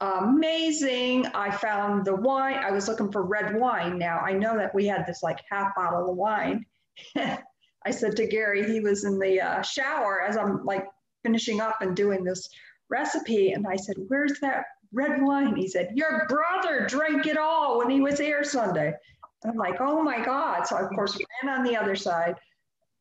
amazing. 0.00 1.26
I 1.26 1.50
found 1.50 2.04
the 2.04 2.14
wine. 2.14 2.56
I 2.56 2.70
was 2.70 2.88
looking 2.88 3.10
for 3.10 3.22
red 3.22 3.58
wine. 3.58 3.98
Now, 3.98 4.18
I 4.18 4.32
know 4.32 4.56
that 4.56 4.74
we 4.74 4.86
had 4.86 5.06
this 5.06 5.22
like 5.22 5.40
half 5.50 5.74
bottle 5.74 6.10
of 6.10 6.16
wine. 6.16 6.64
I 7.16 7.90
said 7.90 8.16
to 8.16 8.26
Gary, 8.26 8.70
he 8.70 8.80
was 8.80 9.04
in 9.04 9.18
the 9.18 9.40
uh, 9.40 9.62
shower 9.62 10.22
as 10.22 10.36
I'm 10.36 10.64
like 10.64 10.86
finishing 11.24 11.60
up 11.60 11.80
and 11.80 11.96
doing 11.96 12.24
this 12.24 12.48
recipe. 12.88 13.52
And 13.52 13.66
I 13.66 13.76
said, 13.76 13.96
Where's 14.08 14.38
that 14.40 14.64
red 14.92 15.22
wine? 15.22 15.56
He 15.56 15.68
said, 15.68 15.90
Your 15.94 16.26
brother 16.28 16.86
drank 16.86 17.26
it 17.26 17.38
all 17.38 17.78
when 17.78 17.90
he 17.90 18.00
was 18.00 18.18
here 18.18 18.44
Sunday. 18.44 18.94
I'm 19.44 19.56
like, 19.56 19.80
Oh 19.80 20.02
my 20.02 20.24
God. 20.24 20.66
So, 20.66 20.76
of 20.76 20.90
course, 20.90 21.18
ran 21.42 21.58
on 21.58 21.64
the 21.64 21.76
other 21.76 21.96
side. 21.96 22.36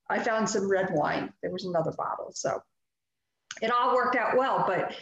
I 0.09 0.19
found 0.19 0.49
some 0.49 0.69
red 0.69 0.89
wine. 0.91 1.31
There 1.41 1.51
was 1.51 1.65
another 1.65 1.93
bottle. 1.97 2.31
So 2.33 2.61
it 3.61 3.71
all 3.71 3.95
worked 3.95 4.15
out 4.15 4.37
well. 4.37 4.63
But 4.67 4.93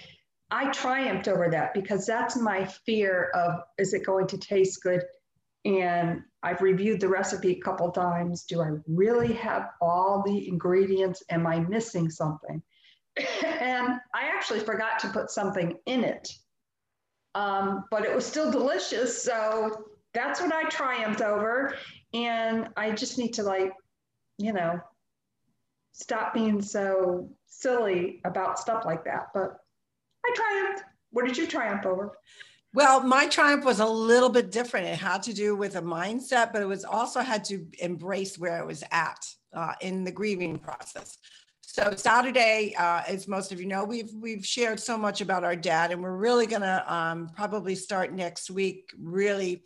I 0.52 0.72
triumphed 0.72 1.28
over 1.28 1.50
that 1.50 1.74
because 1.74 2.06
that's 2.06 2.36
my 2.36 2.66
fear 2.86 3.32
of 3.34 3.62
is 3.78 3.94
it 3.94 4.06
going 4.06 4.28
to 4.28 4.38
taste 4.38 4.82
good? 4.84 5.04
And 5.66 6.22
I've 6.42 6.62
reviewed 6.62 7.02
the 7.02 7.10
recipe 7.10 7.52
a 7.52 7.60
couple 7.60 7.92
times. 7.92 8.46
Do 8.46 8.62
I 8.62 8.72
really 8.88 9.34
have 9.34 9.72
all 9.82 10.24
the 10.26 10.48
ingredients? 10.48 11.22
Am 11.30 11.46
I 11.46 11.60
missing 11.60 12.10
something? 12.10 12.62
and 13.44 14.00
I 14.14 14.24
actually 14.34 14.62
forgot 14.62 15.00
to 15.00 15.10
put 15.10 15.30
something 15.30 15.78
in 15.86 16.04
it. 16.04 16.30
Um, 17.36 17.86
but 17.92 18.06
it 18.06 18.16
was 18.16 18.26
still 18.26 18.52
delicious. 18.52 19.22
So 19.22 19.86
that's 20.14 20.42
what 20.42 20.54
I 20.54 20.68
triumphed 20.70 21.22
over. 21.22 21.76
And 22.14 22.70
I 22.76 22.92
just 22.92 23.18
need 23.18 23.34
to, 23.34 23.44
like, 23.44 23.72
you 24.38 24.54
know, 24.54 24.80
stop 25.94 26.34
being 26.34 26.62
so 26.62 27.30
silly 27.46 28.22
about 28.26 28.60
stuff 28.60 28.86
like 28.86 29.04
that. 29.06 29.28
But 29.34 29.58
I 30.26 30.34
triumphed. 30.36 30.84
What 31.12 31.26
did 31.26 31.38
you 31.38 31.48
triumph 31.48 31.86
over? 31.86 32.18
Well, 32.74 33.02
my 33.02 33.28
triumph 33.28 33.66
was 33.66 33.80
a 33.80 33.86
little 33.86 34.30
bit 34.30 34.52
different. 34.52 34.88
It 34.88 35.00
had 35.00 35.24
to 35.24 35.34
do 35.34 35.56
with 35.56 35.76
a 35.76 35.82
mindset, 35.82 36.54
but 36.54 36.62
it 36.62 36.68
was 36.68 36.86
also 36.86 37.22
had 37.22 37.44
to 37.46 37.66
embrace 37.80 38.38
where 38.38 38.62
I 38.62 38.64
was 38.64 38.84
at 38.92 39.26
uh, 39.54 39.74
in 39.82 40.04
the 40.04 40.12
grieving 40.12 40.60
process. 40.60 41.18
So 41.62 41.94
Saturday, 41.96 42.76
uh, 42.78 43.04
as 43.08 43.28
most 43.28 43.52
of 43.52 43.60
you 43.60 43.68
know, 43.68 43.84
we've 43.86 44.12
we've 44.16 44.46
shared 44.46 44.80
so 44.80 44.98
much 44.98 45.22
about 45.22 45.44
our 45.44 45.56
dad, 45.56 45.92
and 45.92 46.02
we're 46.02 46.18
really 46.18 46.46
gonna 46.46 46.84
um, 46.88 47.30
probably 47.36 47.76
start 47.76 48.14
next 48.14 48.52
week, 48.52 48.92
really 49.00 49.64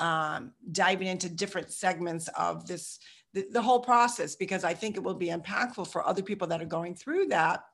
um, 0.00 0.52
diving 0.70 1.08
into 1.08 1.28
different 1.28 1.72
segments 1.72 2.28
of 2.36 2.66
this 2.66 2.98
the, 3.36 3.46
the 3.52 3.62
whole 3.62 3.80
process 3.80 4.34
because 4.34 4.64
I 4.64 4.72
think 4.72 4.96
it 4.96 5.02
will 5.02 5.14
be 5.14 5.28
impactful 5.28 5.88
for 5.88 6.06
other 6.06 6.22
people 6.22 6.48
that 6.48 6.62
are 6.62 6.66
going 6.66 6.94
through 6.94 7.26
that. 7.26 7.64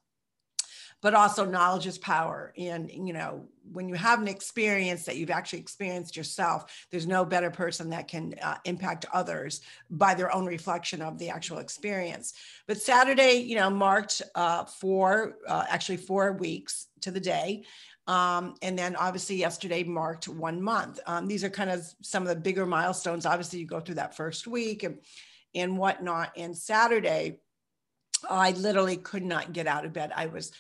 But 1.00 1.14
also 1.14 1.44
knowledge 1.44 1.86
is 1.86 1.98
power 1.98 2.52
and 2.56 2.88
you 2.90 3.12
know 3.12 3.44
when 3.72 3.88
you 3.88 3.94
have 3.94 4.20
an 4.20 4.28
experience 4.28 5.04
that 5.04 5.16
you've 5.16 5.30
actually 5.30 5.58
experienced 5.58 6.16
yourself 6.16 6.86
there's 6.90 7.08
no 7.08 7.24
better 7.24 7.50
person 7.50 7.90
that 7.90 8.06
can 8.06 8.34
uh, 8.40 8.56
impact 8.64 9.06
others 9.12 9.62
by 9.90 10.14
their 10.14 10.32
own 10.32 10.46
reflection 10.46 11.02
of 11.02 11.18
the 11.18 11.28
actual 11.28 11.58
experience. 11.58 12.34
But 12.68 12.80
saturday 12.80 13.34
you 13.34 13.56
know 13.56 13.68
marked 13.68 14.22
uh, 14.36 14.64
four 14.64 15.38
uh, 15.48 15.64
actually 15.68 15.96
four 15.96 16.32
weeks 16.34 16.86
to 17.00 17.10
the 17.10 17.20
day 17.20 17.64
um, 18.06 18.54
and 18.62 18.78
then 18.78 18.96
obviously 18.96 19.36
yesterday 19.36 19.84
marked 19.84 20.28
one 20.28 20.60
month. 20.60 20.98
Um, 21.06 21.28
these 21.28 21.44
are 21.44 21.50
kind 21.50 21.70
of 21.70 21.86
some 22.02 22.22
of 22.22 22.28
the 22.28 22.36
bigger 22.36 22.66
milestones. 22.66 23.26
Obviously, 23.26 23.60
you 23.60 23.66
go 23.66 23.80
through 23.80 23.96
that 23.96 24.16
first 24.16 24.46
week 24.46 24.82
and, 24.82 24.98
and 25.54 25.78
whatnot. 25.78 26.32
And 26.36 26.56
Saturday, 26.56 27.38
I 28.28 28.52
literally 28.52 28.96
could 28.96 29.24
not 29.24 29.52
get 29.52 29.66
out 29.66 29.84
of 29.84 29.92
bed. 29.92 30.12
I 30.14 30.26
was 30.26 30.52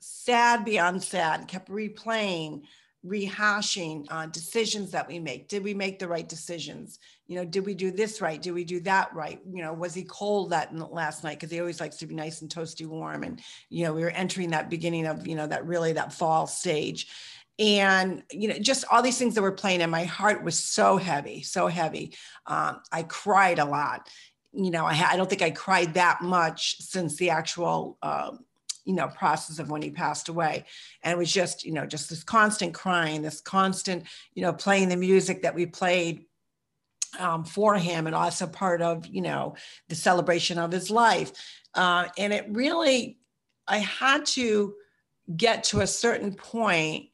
sad 0.00 0.64
beyond 0.64 1.02
sad, 1.02 1.48
kept 1.48 1.68
replaying, 1.68 2.62
rehashing 3.04 4.06
uh, 4.10 4.26
decisions 4.26 4.90
that 4.92 5.06
we 5.06 5.18
make. 5.18 5.48
Did 5.48 5.62
we 5.62 5.74
make 5.74 5.98
the 5.98 6.08
right 6.08 6.28
decisions? 6.28 6.98
You 7.26 7.36
know, 7.36 7.44
did 7.44 7.66
we 7.66 7.74
do 7.74 7.90
this 7.90 8.20
right? 8.20 8.40
Did 8.40 8.52
we 8.52 8.64
do 8.64 8.80
that 8.80 9.14
right? 9.14 9.40
You 9.50 9.62
know, 9.62 9.72
was 9.74 9.94
he 9.94 10.04
cold 10.04 10.50
that 10.50 10.74
last 10.92 11.22
night? 11.22 11.38
Because 11.38 11.50
he 11.50 11.60
always 11.60 11.80
likes 11.80 11.96
to 11.96 12.06
be 12.06 12.14
nice 12.14 12.40
and 12.40 12.50
toasty 12.50 12.86
warm. 12.86 13.22
And, 13.22 13.40
you 13.68 13.84
know, 13.84 13.92
we 13.92 14.02
were 14.02 14.10
entering 14.10 14.50
that 14.50 14.70
beginning 14.70 15.06
of, 15.06 15.26
you 15.26 15.34
know, 15.34 15.46
that 15.46 15.66
really 15.66 15.92
that 15.92 16.12
fall 16.12 16.46
stage. 16.46 17.08
And, 17.58 18.22
you 18.32 18.48
know, 18.48 18.58
just 18.58 18.84
all 18.90 19.02
these 19.02 19.18
things 19.18 19.34
that 19.34 19.42
were 19.42 19.52
playing 19.52 19.82
and 19.82 19.92
my 19.92 20.04
heart 20.04 20.42
was 20.42 20.58
so 20.58 20.96
heavy, 20.96 21.42
so 21.42 21.68
heavy. 21.68 22.14
Um, 22.46 22.80
I 22.90 23.02
cried 23.04 23.58
a 23.58 23.64
lot. 23.64 24.08
You 24.52 24.70
know, 24.70 24.86
I, 24.86 25.10
I 25.10 25.16
don't 25.16 25.28
think 25.28 25.42
I 25.42 25.50
cried 25.50 25.94
that 25.94 26.22
much 26.22 26.78
since 26.80 27.16
the 27.16 27.30
actual, 27.30 27.98
um, 28.02 28.44
you 28.84 28.94
know 28.94 29.08
process 29.08 29.58
of 29.58 29.70
when 29.70 29.82
he 29.82 29.90
passed 29.90 30.28
away 30.28 30.64
and 31.02 31.12
it 31.12 31.18
was 31.18 31.32
just 31.32 31.64
you 31.64 31.72
know 31.72 31.86
just 31.86 32.10
this 32.10 32.24
constant 32.24 32.74
crying 32.74 33.22
this 33.22 33.40
constant 33.40 34.04
you 34.34 34.42
know 34.42 34.52
playing 34.52 34.88
the 34.88 34.96
music 34.96 35.42
that 35.42 35.54
we 35.54 35.66
played 35.66 36.24
um, 37.18 37.44
for 37.44 37.76
him 37.76 38.06
and 38.06 38.14
also 38.14 38.46
part 38.46 38.82
of 38.82 39.06
you 39.06 39.22
know 39.22 39.54
the 39.88 39.94
celebration 39.94 40.58
of 40.58 40.72
his 40.72 40.90
life 40.90 41.32
uh, 41.74 42.06
and 42.18 42.32
it 42.32 42.46
really 42.50 43.18
i 43.66 43.78
had 43.78 44.26
to 44.26 44.74
get 45.36 45.64
to 45.64 45.80
a 45.80 45.86
certain 45.86 46.34
point 46.34 47.08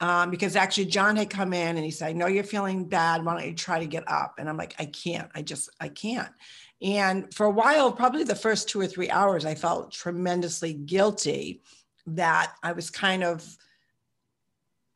um, 0.00 0.30
because 0.30 0.56
actually 0.56 0.86
John 0.86 1.16
had 1.16 1.30
come 1.30 1.52
in 1.52 1.76
and 1.76 1.84
he 1.84 1.90
said, 1.90 2.08
I 2.08 2.12
know 2.12 2.26
you're 2.26 2.44
feeling 2.44 2.84
bad. 2.86 3.24
Why 3.24 3.38
don't 3.38 3.46
you 3.46 3.54
try 3.54 3.78
to 3.78 3.86
get 3.86 4.04
up? 4.06 4.34
And 4.38 4.48
I'm 4.48 4.56
like, 4.56 4.74
I 4.78 4.86
can't. 4.86 5.30
I 5.34 5.42
just, 5.42 5.70
I 5.80 5.88
can't. 5.88 6.28
And 6.82 7.32
for 7.32 7.46
a 7.46 7.50
while, 7.50 7.92
probably 7.92 8.24
the 8.24 8.34
first 8.34 8.68
two 8.68 8.80
or 8.80 8.86
three 8.86 9.10
hours, 9.10 9.44
I 9.44 9.54
felt 9.54 9.92
tremendously 9.92 10.74
guilty 10.74 11.62
that 12.06 12.52
I 12.62 12.72
was 12.72 12.90
kind 12.90 13.24
of 13.24 13.56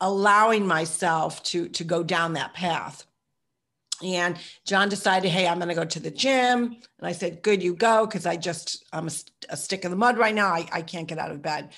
allowing 0.01 0.67
myself 0.67 1.41
to, 1.43 1.67
to 1.69 1.83
go 1.83 2.03
down 2.03 2.33
that 2.33 2.53
path. 2.53 3.05
And 4.03 4.37
John 4.65 4.87
decided, 4.87 5.29
hey, 5.29 5.47
I'm 5.47 5.57
going 5.57 5.69
to 5.69 5.75
go 5.75 5.83
to 5.83 5.99
the 5.99 6.11
gym. 6.11 6.77
And 6.99 7.07
I 7.07 7.11
said, 7.11 7.41
good, 7.41 7.61
you 7.61 7.73
go, 7.73 8.05
because 8.05 8.25
I 8.25 8.37
just, 8.37 8.85
I'm 8.93 9.07
a, 9.07 9.11
a, 9.49 9.57
stick 9.57 9.83
in 9.83 9.91
the 9.91 9.97
mud 9.97 10.17
right 10.17 10.33
now. 10.33 10.47
I, 10.47 10.69
I 10.71 10.81
can't 10.83 11.07
get 11.07 11.17
out 11.17 11.31
of 11.31 11.41
bed. 11.41 11.71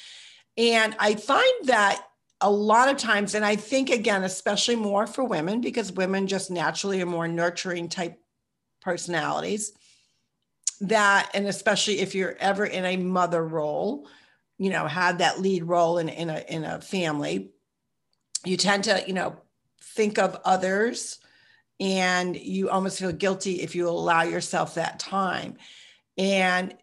And 0.55 0.95
I 0.99 1.15
find 1.15 1.65
that 1.65 2.05
a 2.41 2.51
lot 2.51 2.89
of 2.89 2.97
times, 2.97 3.33
and 3.33 3.43
I 3.43 3.55
think, 3.55 3.89
again, 3.89 4.23
especially 4.23 4.75
more 4.75 5.07
for 5.07 5.23
women, 5.23 5.61
because 5.61 5.91
women 5.91 6.27
just 6.27 6.51
naturally 6.51 7.01
are 7.01 7.07
more 7.07 7.27
nurturing 7.27 7.89
type 7.89 8.19
personalities 8.81 9.71
that 10.81 11.29
and 11.33 11.47
especially 11.47 11.99
if 11.99 12.15
you're 12.15 12.35
ever 12.39 12.65
in 12.65 12.85
a 12.85 12.97
mother 12.97 13.45
role 13.45 14.07
you 14.57 14.69
know 14.69 14.87
had 14.87 15.19
that 15.19 15.39
lead 15.39 15.63
role 15.63 15.97
in, 15.97 16.09
in 16.09 16.29
a 16.29 16.43
in 16.49 16.63
a 16.63 16.81
family 16.81 17.51
you 18.43 18.57
tend 18.57 18.85
to, 18.85 19.03
you 19.05 19.13
know, 19.13 19.37
think 19.81 20.17
of 20.17 20.39
others 20.45 21.19
and 21.79 22.35
you 22.35 22.69
almost 22.69 22.99
feel 22.99 23.11
guilty 23.11 23.61
if 23.61 23.75
you 23.75 23.89
allow 23.89 24.23
yourself 24.23 24.75
that 24.75 24.99
time. 24.99 25.57
And 26.17 26.75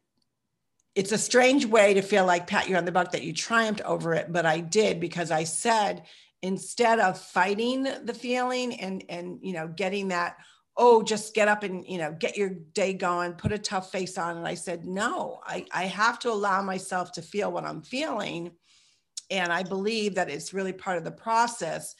it's 0.94 1.12
a 1.12 1.18
strange 1.18 1.64
way 1.64 1.94
to 1.94 2.02
feel 2.02 2.26
like 2.26 2.46
pat 2.46 2.68
you 2.68 2.76
on 2.76 2.84
the 2.84 2.92
back 2.92 3.12
that 3.12 3.22
you 3.22 3.32
triumphed 3.32 3.80
over 3.82 4.14
it, 4.14 4.32
but 4.32 4.46
I 4.46 4.60
did 4.60 4.98
because 4.98 5.30
I 5.30 5.44
said 5.44 6.04
instead 6.42 6.98
of 6.98 7.18
fighting 7.20 7.84
the 8.04 8.14
feeling 8.14 8.80
and 8.80 9.04
and 9.08 9.40
you 9.42 9.52
know 9.52 9.66
getting 9.66 10.08
that 10.08 10.36
oh 10.78 11.02
just 11.02 11.34
get 11.34 11.48
up 11.48 11.64
and 11.64 11.84
you 11.86 11.98
know 11.98 12.12
get 12.18 12.36
your 12.36 12.50
day 12.72 12.94
going 12.94 13.32
put 13.32 13.52
a 13.52 13.58
tough 13.58 13.90
face 13.92 14.16
on. 14.16 14.38
And 14.38 14.46
i 14.46 14.54
said 14.54 14.86
no 14.86 15.40
i 15.44 15.66
i 15.72 15.84
have 15.84 16.18
to 16.20 16.30
allow 16.30 16.62
myself 16.62 17.12
to 17.12 17.22
feel 17.22 17.52
what 17.52 17.64
i'm 17.64 17.82
feeling. 17.82 18.52
And 19.30 19.52
i 19.52 19.62
believe 19.62 20.14
that 20.14 20.30
it's 20.30 20.54
really 20.54 20.72
part 20.72 20.96
of 20.96 21.04
the 21.04 21.10
process. 21.10 21.94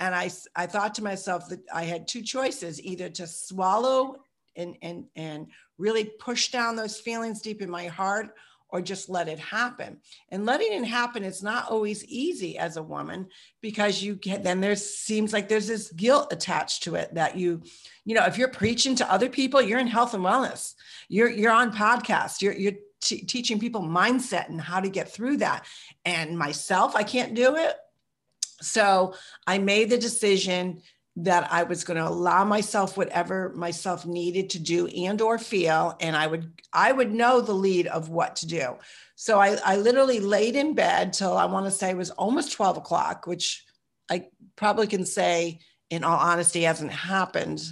And 0.00 0.14
i 0.14 0.30
i 0.54 0.66
thought 0.66 0.94
to 0.96 1.04
myself 1.04 1.48
that 1.48 1.60
i 1.72 1.84
had 1.84 2.06
two 2.06 2.22
choices 2.22 2.82
either 2.82 3.08
to 3.10 3.26
swallow 3.26 4.16
and 4.56 4.76
and 4.82 5.06
and 5.16 5.46
really 5.78 6.04
push 6.18 6.50
down 6.50 6.76
those 6.76 7.00
feelings 7.00 7.40
deep 7.40 7.62
in 7.62 7.70
my 7.70 7.86
heart 7.86 8.34
or 8.74 8.82
just 8.82 9.08
let 9.08 9.28
it 9.28 9.38
happen. 9.38 9.98
And 10.30 10.44
letting 10.44 10.72
it 10.72 10.84
happen 10.84 11.22
is 11.22 11.44
not 11.44 11.70
always 11.70 12.04
easy 12.06 12.58
as 12.58 12.76
a 12.76 12.82
woman 12.82 13.28
because 13.62 14.02
you 14.02 14.16
get 14.16 14.42
then 14.42 14.60
there 14.60 14.74
seems 14.74 15.32
like 15.32 15.48
there's 15.48 15.68
this 15.68 15.92
guilt 15.92 16.32
attached 16.32 16.82
to 16.82 16.96
it 16.96 17.14
that 17.14 17.36
you, 17.36 17.62
you 18.04 18.16
know, 18.16 18.24
if 18.24 18.36
you're 18.36 18.48
preaching 18.48 18.96
to 18.96 19.12
other 19.12 19.28
people, 19.28 19.62
you're 19.62 19.78
in 19.78 19.86
health 19.86 20.12
and 20.12 20.24
wellness. 20.24 20.74
You're 21.08 21.30
you're 21.30 21.52
on 21.52 21.72
podcasts. 21.72 22.42
You're 22.42 22.54
you're 22.54 22.72
t- 23.00 23.24
teaching 23.24 23.60
people 23.60 23.80
mindset 23.80 24.48
and 24.48 24.60
how 24.60 24.80
to 24.80 24.88
get 24.88 25.08
through 25.08 25.36
that. 25.36 25.66
And 26.04 26.36
myself, 26.36 26.96
I 26.96 27.04
can't 27.04 27.34
do 27.34 27.54
it. 27.54 27.76
So 28.60 29.14
I 29.46 29.58
made 29.58 29.88
the 29.88 29.98
decision 29.98 30.82
that 31.16 31.52
I 31.52 31.62
was 31.62 31.84
going 31.84 31.96
to 31.96 32.08
allow 32.08 32.44
myself 32.44 32.96
whatever 32.96 33.52
myself 33.54 34.04
needed 34.04 34.50
to 34.50 34.58
do 34.58 34.88
and 34.88 35.20
or 35.20 35.38
feel 35.38 35.96
and 36.00 36.16
I 36.16 36.26
would 36.26 36.60
I 36.72 36.90
would 36.90 37.12
know 37.12 37.40
the 37.40 37.52
lead 37.52 37.86
of 37.86 38.08
what 38.08 38.36
to 38.36 38.46
do. 38.46 38.76
So 39.14 39.38
I, 39.38 39.56
I 39.64 39.76
literally 39.76 40.18
laid 40.18 40.56
in 40.56 40.74
bed 40.74 41.12
till 41.12 41.36
I 41.36 41.44
want 41.44 41.66
to 41.66 41.70
say 41.70 41.90
it 41.90 41.96
was 41.96 42.10
almost 42.10 42.52
12 42.52 42.78
o'clock, 42.78 43.28
which 43.28 43.64
I 44.10 44.26
probably 44.56 44.88
can 44.88 45.06
say 45.06 45.60
in 45.88 46.02
all 46.02 46.18
honesty 46.18 46.62
hasn't 46.62 46.90
happened 46.90 47.62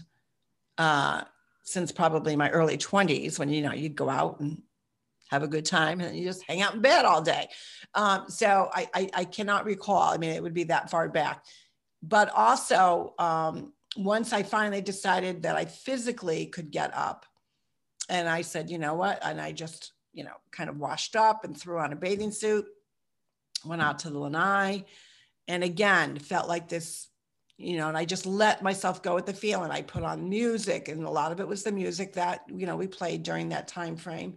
uh, 0.79 1.23
since 1.65 1.91
probably 1.91 2.37
my 2.37 2.49
early 2.51 2.79
20s 2.79 3.41
when 3.41 3.49
you 3.49 3.63
know 3.63 3.73
you'd 3.73 3.97
go 3.97 4.09
out 4.09 4.39
and 4.39 4.63
have 5.33 5.43
a 5.43 5.49
good 5.49 5.65
time 5.65 6.01
and 6.01 6.17
you 6.17 6.25
just 6.25 6.45
hang 6.47 6.63
out 6.63 6.75
in 6.75 6.81
bed 6.81 7.05
all 7.05 7.23
day. 7.23 7.49
Um, 7.95 8.27
so 8.29 8.69
I, 8.73 8.89
I, 8.95 9.11
I 9.15 9.25
cannot 9.25 9.65
recall. 9.65 10.13
I 10.13 10.19
mean, 10.19 10.31
it 10.31 10.43
would 10.43 10.55
be 10.55 10.65
that 10.65 10.91
far 10.91 11.09
back 11.09 11.45
but 12.03 12.31
also 12.35 13.15
um, 13.19 13.73
once 13.97 14.33
I 14.33 14.43
finally 14.43 14.81
decided 14.81 15.43
that 15.43 15.57
I 15.57 15.65
physically 15.65 16.47
could 16.47 16.71
get 16.71 16.95
up, 16.95 17.27
and 18.09 18.29
I 18.29 18.43
said, 18.43 18.71
you 18.71 18.79
know 18.79 18.95
what? 18.95 19.21
And 19.25 19.41
I 19.41 19.53
just, 19.53 19.93
you 20.13 20.25
know, 20.25 20.35
kind 20.51 20.69
of 20.69 20.79
washed 20.79 21.15
up 21.15 21.45
and 21.45 21.57
threw 21.57 21.79
on 21.79 21.93
a 21.93 21.97
bathing 21.97 22.33
suit, 22.33 22.67
went 23.65 23.81
out 23.81 24.01
to 24.01 24.11
the 24.11 24.19
lanai, 24.19 24.85
and 25.47 25.63
again 25.63 26.19
felt 26.19 26.49
like 26.49 26.69
this, 26.69 27.09
you 27.57 27.77
know, 27.77 27.89
and 27.89 27.97
I 27.97 28.05
just 28.05 28.27
let 28.27 28.63
myself 28.63 29.03
go 29.03 29.15
with 29.15 29.27
the 29.27 29.33
feeling. 29.33 29.71
I 29.71 29.83
put 29.83 30.03
on 30.03 30.29
music, 30.29 30.89
and 30.89 31.05
a 31.05 31.11
lot 31.11 31.31
of 31.31 31.41
it 31.41 31.47
was 31.47 31.63
the 31.63 31.73
music 31.73 32.15
that 32.15 32.41
you 32.49 32.67
know 32.67 32.77
we 32.77 32.89
played 32.89 33.23
during 33.23 33.51
that 33.51 33.69
time 33.69 33.97
frame, 33.97 34.37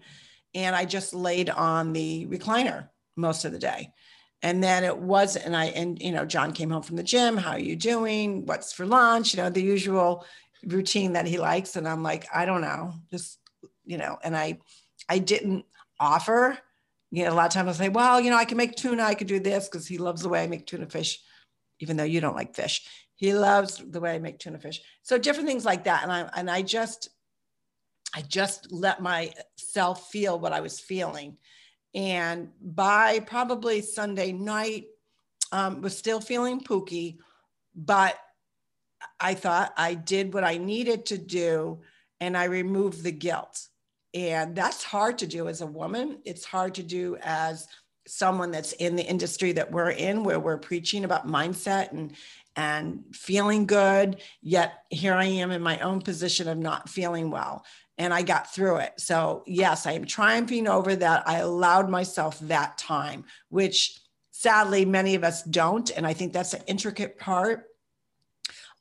and 0.53 0.75
I 0.75 0.85
just 0.85 1.13
laid 1.13 1.49
on 1.49 1.93
the 1.93 2.27
recliner 2.27 2.89
most 3.15 3.45
of 3.45 3.51
the 3.51 3.59
day 3.59 3.91
and 4.45 4.63
then 4.63 4.83
it 4.83 4.95
was 4.95 5.35
and 5.35 5.57
i 5.57 5.65
and 5.65 5.99
you 5.99 6.11
know 6.11 6.23
john 6.23 6.53
came 6.53 6.69
home 6.69 6.83
from 6.83 6.95
the 6.95 7.03
gym 7.03 7.35
how 7.35 7.51
are 7.51 7.59
you 7.59 7.75
doing? 7.75 8.45
What's 8.45 8.71
for 8.71 8.85
lunch? 8.85 9.33
You 9.33 9.41
know 9.41 9.49
the 9.49 9.61
usual 9.61 10.23
routine 10.63 11.13
that 11.13 11.27
he 11.27 11.37
likes 11.37 11.75
and 11.75 11.87
i'm 11.87 12.03
like 12.03 12.27
i 12.33 12.45
don't 12.45 12.61
know 12.61 12.93
just 13.11 13.39
you 13.85 13.97
know 13.97 14.17
and 14.23 14.37
i 14.37 14.57
i 15.09 15.17
didn't 15.17 15.65
offer. 15.99 16.57
You 17.11 17.23
know 17.23 17.33
a 17.33 17.35
lot 17.35 17.47
of 17.47 17.53
times 17.53 17.69
i 17.69 17.85
say 17.85 17.89
well 17.89 18.21
you 18.21 18.29
know 18.29 18.37
i 18.37 18.45
can 18.45 18.57
make 18.57 18.75
tuna 18.75 19.03
i 19.03 19.15
could 19.15 19.27
do 19.27 19.39
this 19.39 19.67
because 19.67 19.87
he 19.87 19.97
loves 19.97 20.21
the 20.21 20.29
way 20.29 20.43
i 20.43 20.47
make 20.47 20.65
tuna 20.67 20.85
fish 20.85 21.19
even 21.79 21.97
though 21.97 22.03
you 22.03 22.21
don't 22.21 22.35
like 22.35 22.55
fish. 22.55 22.85
He 23.15 23.33
loves 23.33 23.77
the 23.77 23.99
way 23.99 24.15
i 24.15 24.19
make 24.19 24.39
tuna 24.39 24.59
fish. 24.59 24.81
So 25.01 25.17
different 25.17 25.47
things 25.49 25.65
like 25.65 25.85
that 25.85 26.03
and 26.03 26.11
i 26.11 26.29
and 26.35 26.51
i 26.51 26.61
just 26.61 27.09
i 28.13 28.21
just 28.21 28.71
let 28.71 29.01
myself 29.01 30.09
feel 30.11 30.39
what 30.39 30.53
i 30.53 30.61
was 30.61 30.79
feeling 30.79 31.37
and 31.95 32.49
by 32.61 33.19
probably 33.19 33.81
Sunday 33.81 34.33
night, 34.33 34.87
um, 35.53 35.81
was 35.81 35.97
still 35.97 36.19
feeling 36.19 36.59
pooky, 36.59 37.17
but 37.73 38.19
I 39.19 39.33
thought 39.33 39.73
I 39.77 39.93
did 39.93 40.33
what 40.33 40.43
I 40.43 40.57
needed 40.57 41.05
to 41.07 41.17
do 41.17 41.79
and 42.19 42.35
I 42.37 42.45
removed 42.45 43.03
the 43.03 43.11
guilt. 43.11 43.67
And 44.13 44.55
that's 44.55 44.83
hard 44.83 45.17
to 45.19 45.27
do 45.27 45.47
as 45.47 45.61
a 45.61 45.67
woman. 45.67 46.19
It's 46.25 46.43
hard 46.45 46.75
to 46.75 46.83
do 46.83 47.17
as 47.21 47.67
someone 48.07 48.51
that's 48.51 48.73
in 48.73 48.95
the 48.95 49.03
industry 49.03 49.53
that 49.53 49.71
we're 49.71 49.91
in, 49.91 50.23
where 50.23 50.39
we're 50.39 50.57
preaching 50.57 51.05
about 51.05 51.27
mindset 51.27 51.91
and 51.91 52.13
and 52.57 53.03
feeling 53.11 53.65
good. 53.65 54.21
Yet 54.41 54.73
here 54.89 55.13
I 55.13 55.25
am 55.25 55.51
in 55.51 55.61
my 55.61 55.79
own 55.79 56.01
position 56.01 56.47
of 56.47 56.57
not 56.57 56.87
feeling 56.87 57.29
well 57.29 57.65
and 57.97 58.13
I 58.13 58.21
got 58.23 58.53
through 58.53 58.77
it. 58.77 58.93
So, 58.97 59.43
yes, 59.45 59.85
I 59.85 59.93
am 59.93 60.05
triumphing 60.05 60.67
over 60.67 60.95
that. 60.95 61.27
I 61.27 61.37
allowed 61.37 61.89
myself 61.89 62.39
that 62.41 62.77
time, 62.77 63.25
which 63.49 63.99
sadly 64.31 64.85
many 64.85 65.15
of 65.15 65.23
us 65.23 65.43
don't. 65.43 65.89
And 65.91 66.05
I 66.05 66.13
think 66.13 66.33
that's 66.33 66.53
an 66.53 66.63
intricate 66.67 67.17
part 67.17 67.65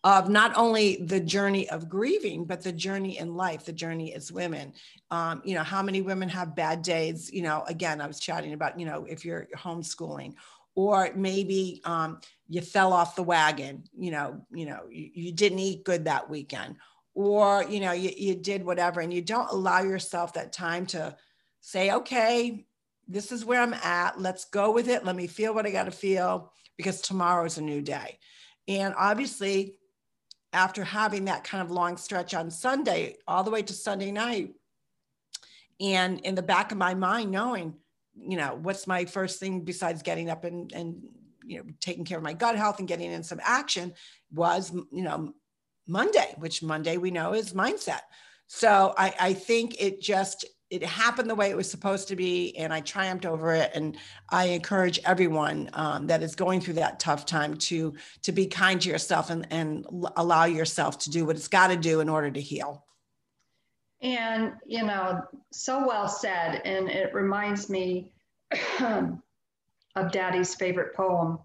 of 0.03 0.29
not 0.29 0.55
only 0.57 0.97
the 0.97 1.21
journey 1.21 1.69
of 1.71 1.89
grieving, 1.89 2.45
but 2.45 2.63
the 2.63 2.73
journey 2.73 3.19
in 3.19 3.37
life, 3.37 3.65
the 3.65 3.73
journey 3.73 4.13
as 4.15 4.31
women. 4.31 4.75
Um, 5.11 5.41
you 5.45 5.55
know, 5.55 5.63
how 5.63 5.83
many 5.83 6.03
women 6.03 6.29
have 6.29 6.55
bad 6.55 6.83
days? 6.83 7.33
You 7.33 7.43
know, 7.43 7.65
again, 7.69 8.01
I 8.01 8.07
was 8.07 8.21
chatting 8.21 8.53
about, 8.53 8.79
you 8.79 8.85
know, 8.85 9.07
if 9.09 9.25
you're 9.25 9.49
homeschooling 9.57 10.35
or 10.75 11.11
maybe 11.15 11.81
um, 11.85 12.21
you 12.49 12.61
fell 12.61 12.93
off 12.93 13.17
the 13.17 13.23
wagon, 13.23 13.85
you 13.97 14.11
know, 14.11 14.45
you 14.53 14.67
know, 14.67 14.81
you, 14.91 15.11
you 15.15 15.33
didn't 15.33 15.61
eat 15.61 15.85
good 15.85 16.05
that 16.05 16.29
weekend 16.29 16.77
or 17.15 17.65
you 17.65 17.81
know 17.81 17.93
you, 17.93 18.11
you 18.17 18.35
did 18.35 18.65
whatever 18.65 19.01
and 19.01 19.13
you 19.13 19.23
don't 19.23 19.51
allow 19.51 19.83
yourself 19.83 20.33
that 20.33 20.53
time 20.53 20.87
to 20.87 21.17
say 21.61 21.93
okay 21.93 22.67
this 23.07 23.33
is 23.33 23.45
where 23.45 23.61
i'm 23.61 23.75
at. 23.75 24.19
Let's 24.19 24.47
go 24.47 24.73
with 24.73 24.89
it. 24.89 25.05
Let 25.05 25.15
me 25.15 25.27
feel 25.27 25.55
what 25.55 25.67
i 25.67 25.71
got 25.71 25.85
to 25.85 25.91
feel 25.91 26.53
because 26.77 27.01
tomorrow 27.01 27.45
is 27.45 27.59
a 27.59 27.63
new 27.63 27.83
day. 27.83 28.19
And 28.67 28.95
obviously 28.97 29.77
after 30.55 30.85
having 30.85 31.27
that 31.27 31.45
kind 31.45 31.63
of 31.63 31.71
long 31.71 31.97
stretch 31.97 32.33
on 32.33 32.51
sunday 32.51 33.17
all 33.27 33.43
the 33.43 33.51
way 33.51 33.61
to 33.61 33.73
sunday 33.73 34.13
night 34.13 34.55
and 35.81 36.21
in 36.21 36.35
the 36.35 36.43
back 36.43 36.71
of 36.71 36.79
my 36.79 36.95
mind 36.95 37.31
knowing 37.31 37.75
you 38.17 38.37
know 38.37 38.59
what's 38.63 38.87
my 38.87 39.05
first 39.05 39.41
thing 39.41 39.63
besides 39.63 40.03
getting 40.03 40.31
up 40.31 40.45
and 40.45 40.73
and 40.73 41.03
you 41.45 41.59
know 41.59 41.65
taking 41.81 42.05
care 42.05 42.19
of 42.19 42.25
my 42.25 42.33
gut 42.33 42.57
health 42.57 42.79
and 42.79 42.89
getting 42.89 43.11
in 43.11 43.25
some 43.25 43.41
action 43.43 43.93
was 44.33 44.73
you 44.93 45.03
know 45.03 45.35
Monday, 45.87 46.35
which 46.39 46.63
Monday 46.63 46.97
we 46.97 47.11
know 47.11 47.35
is 47.35 47.53
mindset. 47.53 48.01
So 48.47 48.95
I, 48.97 49.15
I 49.21 49.33
think 49.33 49.81
it 49.81 50.01
just 50.01 50.45
it 50.71 50.83
happened 50.83 51.31
the 51.31 51.35
way 51.35 51.51
it 51.51 51.57
was 51.57 51.71
supposed 51.71 52.09
to 52.09 52.17
be, 52.17 52.57
and 52.57 52.73
I 52.73 52.81
triumphed 52.81 53.27
over 53.27 53.53
it. 53.53 53.71
And 53.75 53.97
I 54.31 54.47
encourage 54.47 54.99
everyone 55.05 55.71
um, 55.73 56.07
that 56.09 56.23
is 56.23 56.35
going 56.35 56.61
through 56.61 56.75
that 56.75 56.99
tough 56.99 57.27
time 57.27 57.57
to 57.59 57.95
to 58.23 58.33
be 58.33 58.47
kind 58.47 58.81
to 58.81 58.89
yourself 58.89 59.31
and 59.31 59.47
and 59.51 59.87
allow 60.17 60.45
yourself 60.47 60.99
to 61.01 61.11
do 61.11 61.27
what 61.27 61.37
it's 61.37 61.49
got 61.49 61.69
to 61.69 61.77
do 61.77 62.01
in 62.01 62.09
order 62.09 62.31
to 62.31 62.41
heal. 62.41 62.85
And 64.01 64.55
you 64.67 64.85
know, 64.85 65.23
so 65.53 65.87
well 65.87 66.09
said, 66.09 66.63
and 66.65 66.89
it 66.89 67.15
reminds 67.15 67.71
me 67.71 68.13
of 68.81 70.13
Daddy's 70.13 70.55
favorite 70.55 70.95
poem, 70.95 71.39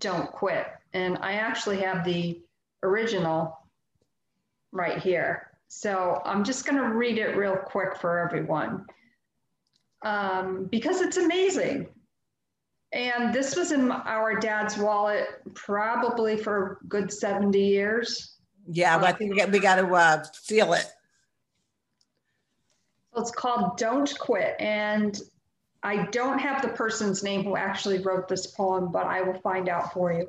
"Don't 0.00 0.30
Quit." 0.30 0.66
And 0.92 1.18
I 1.18 1.34
actually 1.34 1.80
have 1.80 2.04
the 2.04 2.40
original 2.84 3.58
right 4.72 4.98
here. 4.98 5.50
So 5.68 6.20
I'm 6.24 6.44
just 6.44 6.66
going 6.66 6.80
to 6.80 6.94
read 6.94 7.18
it 7.18 7.36
real 7.36 7.56
quick 7.56 7.96
for 7.96 8.18
everyone 8.18 8.84
um, 10.04 10.68
because 10.70 11.00
it's 11.00 11.16
amazing. 11.16 11.88
And 12.92 13.34
this 13.34 13.56
was 13.56 13.72
in 13.72 13.90
our 13.90 14.38
dad's 14.38 14.78
wallet 14.78 15.26
probably 15.54 16.36
for 16.36 16.78
a 16.84 16.86
good 16.86 17.12
70 17.12 17.58
years. 17.58 18.36
Yeah, 18.68 18.98
but 18.98 19.08
I 19.08 19.12
think 19.12 19.32
we 19.32 19.38
got, 19.38 19.50
we 19.50 19.58
got 19.58 19.76
to 19.76 19.86
uh, 19.92 20.22
seal 20.32 20.74
it. 20.74 20.86
So 23.12 23.20
it's 23.20 23.32
called 23.32 23.76
Don't 23.78 24.16
Quit. 24.18 24.54
And 24.60 25.18
I 25.82 26.06
don't 26.06 26.38
have 26.38 26.62
the 26.62 26.68
person's 26.68 27.22
name 27.22 27.42
who 27.42 27.56
actually 27.56 27.98
wrote 27.98 28.28
this 28.28 28.46
poem, 28.46 28.92
but 28.92 29.06
I 29.06 29.22
will 29.22 29.40
find 29.40 29.68
out 29.68 29.92
for 29.92 30.12
you. 30.12 30.28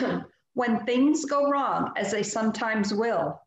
When 0.54 0.84
things 0.84 1.24
go 1.24 1.48
wrong, 1.48 1.92
as 1.96 2.10
they 2.10 2.22
sometimes 2.22 2.92
will, 2.92 3.40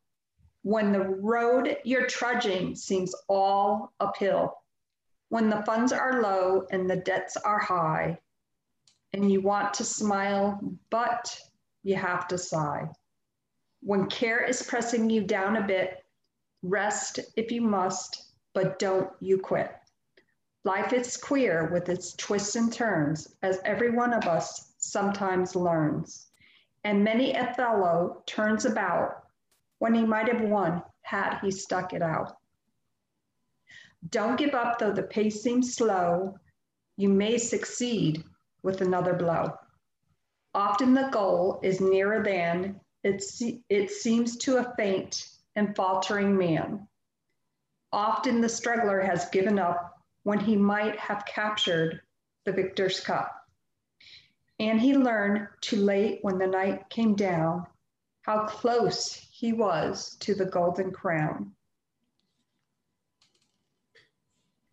when 0.62 0.92
the 0.92 1.02
road 1.02 1.78
you're 1.84 2.08
trudging 2.08 2.76
seems 2.76 3.14
all 3.28 3.94
uphill, 4.00 4.58
when 5.30 5.50
the 5.50 5.64
funds 5.64 5.92
are 5.92 6.22
low 6.22 6.66
and 6.72 6.90
the 6.90 6.96
debts 6.96 7.36
are 7.38 7.60
high, 7.60 8.20
and 9.12 9.32
you 9.32 9.42
want 9.42 9.74
to 9.76 9.84
smile, 9.84 10.60
but 10.90 11.38
you 11.84 11.96
have 11.96 12.28
to 12.30 12.38
sigh. 12.38 12.90
When 13.82 14.08
care 14.10 14.44
is 14.44 14.64
pressing 14.64 15.10
you 15.10 15.24
down 15.26 15.58
a 15.58 15.68
bit, 15.68 16.06
rest 16.62 17.20
if 17.36 17.52
you 17.52 17.62
must, 17.62 18.32
but 18.54 18.80
don't 18.80 19.10
you 19.20 19.38
quit. 19.38 19.72
Life 20.64 20.94
is 20.94 21.18
queer 21.18 21.70
with 21.74 21.90
its 21.90 22.14
twists 22.14 22.56
and 22.56 22.72
turns, 22.72 23.36
as 23.42 23.60
every 23.66 23.90
one 23.90 24.14
of 24.14 24.26
us 24.26 24.74
sometimes 24.78 25.56
learns. 25.56 26.28
And 26.84 27.04
many 27.04 27.36
Othello 27.36 28.24
turns 28.26 28.66
about 28.66 29.24
when 29.80 29.94
he 29.94 30.04
might 30.06 30.28
have 30.28 30.42
won 30.42 30.84
had 31.02 31.40
he 31.40 31.52
stuck 31.52 31.94
it 31.94 32.02
out. 32.02 32.36
Don't 34.10 34.38
give 34.38 34.54
up 34.54 34.80
though 34.80 34.92
the 34.92 35.04
pace 35.04 35.42
seems 35.42 35.76
slow. 35.76 36.38
You 36.98 37.10
may 37.10 37.38
succeed 37.38 38.24
with 38.64 38.82
another 38.82 39.14
blow. 39.14 39.58
Often 40.54 40.94
the 40.94 41.10
goal 41.10 41.60
is 41.64 41.82
nearer 41.82 42.24
than 42.24 42.80
it, 43.04 43.24
se- 43.24 43.62
it 43.70 43.90
seems 43.90 44.38
to 44.38 44.58
a 44.58 44.74
faint 44.76 45.30
and 45.56 45.76
faltering 45.76 46.38
man. 46.38 46.88
Often 47.92 48.42
the 48.42 48.50
struggler 48.50 49.00
has 49.02 49.30
given 49.30 49.58
up 49.58 49.98
when 50.24 50.40
he 50.40 50.56
might 50.56 50.98
have 51.00 51.26
captured 51.26 52.02
the 52.46 52.52
victor's 52.52 53.00
cup. 53.00 53.43
And 54.60 54.80
he 54.80 54.96
learned 54.96 55.48
too 55.62 55.78
late 55.78 56.20
when 56.22 56.38
the 56.38 56.48
night 56.48 56.90
came 56.90 57.16
down 57.16 57.66
how 58.22 58.46
close 58.46 59.14
he 59.32 59.52
was 59.52 60.16
to 60.22 60.34
the 60.34 60.46
golden 60.46 60.92
crown. 60.92 61.52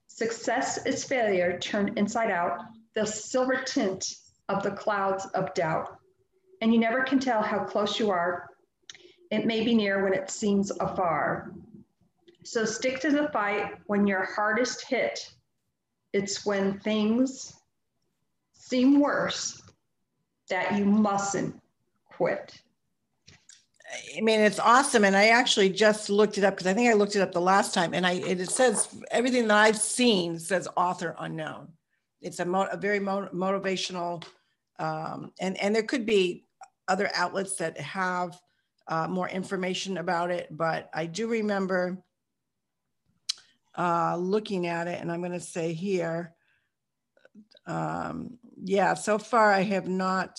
Success 0.06 0.86
is 0.86 1.04
failure 1.04 1.58
turned 1.58 1.98
inside 1.98 2.30
out, 2.30 2.60
the 2.94 3.06
silver 3.06 3.62
tint 3.64 4.16
of 4.48 4.62
the 4.62 4.70
clouds 4.70 5.26
of 5.34 5.52
doubt. 5.54 5.96
And 6.60 6.72
you 6.72 6.78
never 6.78 7.02
can 7.02 7.18
tell 7.18 7.42
how 7.42 7.64
close 7.64 7.98
you 7.98 8.10
are. 8.10 8.50
It 9.30 9.46
may 9.46 9.64
be 9.64 9.74
near 9.74 10.04
when 10.04 10.12
it 10.12 10.30
seems 10.30 10.70
afar. 10.70 11.52
So 12.44 12.64
stick 12.64 13.00
to 13.00 13.10
the 13.10 13.30
fight 13.32 13.78
when 13.86 14.06
you're 14.06 14.28
hardest 14.34 14.86
hit. 14.86 15.32
It's 16.12 16.44
when 16.44 16.78
things 16.80 17.54
seem 18.52 19.00
worse 19.00 19.60
that 20.50 20.76
you 20.76 20.84
mustn't 20.84 21.58
quit. 22.10 22.60
I 24.16 24.20
mean, 24.20 24.40
it's 24.40 24.60
awesome. 24.60 25.04
And 25.04 25.16
I 25.16 25.28
actually 25.28 25.70
just 25.70 26.10
looked 26.10 26.38
it 26.38 26.44
up 26.44 26.54
because 26.54 26.66
I 26.66 26.74
think 26.74 26.90
I 26.90 26.92
looked 26.92 27.16
it 27.16 27.22
up 27.22 27.32
the 27.32 27.40
last 27.40 27.74
time. 27.74 27.94
And 27.94 28.06
I 28.06 28.12
it 28.12 28.50
says 28.50 28.88
everything 29.10 29.48
that 29.48 29.56
I've 29.56 29.78
seen 29.78 30.38
says 30.38 30.68
author 30.76 31.16
unknown. 31.18 31.68
It's 32.20 32.38
a, 32.38 32.44
mo- 32.44 32.68
a 32.70 32.76
very 32.76 33.00
mo- 33.00 33.30
motivational, 33.32 34.22
um, 34.78 35.32
and 35.40 35.60
and 35.60 35.74
there 35.74 35.82
could 35.82 36.04
be 36.04 36.44
other 36.86 37.10
outlets 37.14 37.56
that 37.56 37.80
have 37.80 38.38
uh, 38.88 39.08
more 39.08 39.28
information 39.28 39.98
about 39.98 40.30
it. 40.30 40.48
But 40.50 40.90
I 40.92 41.06
do 41.06 41.28
remember 41.28 42.02
uh, 43.76 44.16
looking 44.16 44.66
at 44.66 44.86
it, 44.86 45.00
and 45.00 45.10
I'm 45.10 45.20
going 45.20 45.32
to 45.32 45.40
say 45.40 45.72
here, 45.72 46.34
um, 47.66 48.38
yeah. 48.62 48.94
So 48.94 49.18
far, 49.18 49.52
I 49.52 49.62
have 49.62 49.88
not. 49.88 50.36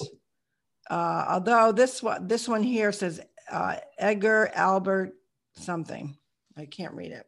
Uh, 0.90 1.26
although 1.30 1.72
this 1.72 2.04
one, 2.04 2.28
this 2.28 2.48
one 2.48 2.64
here 2.64 2.92
says 2.92 3.22
uh, 3.50 3.78
Edgar 3.98 4.52
Albert 4.54 5.14
something. 5.54 6.18
I 6.58 6.66
can't 6.66 6.94
read 6.94 7.12
it. 7.12 7.26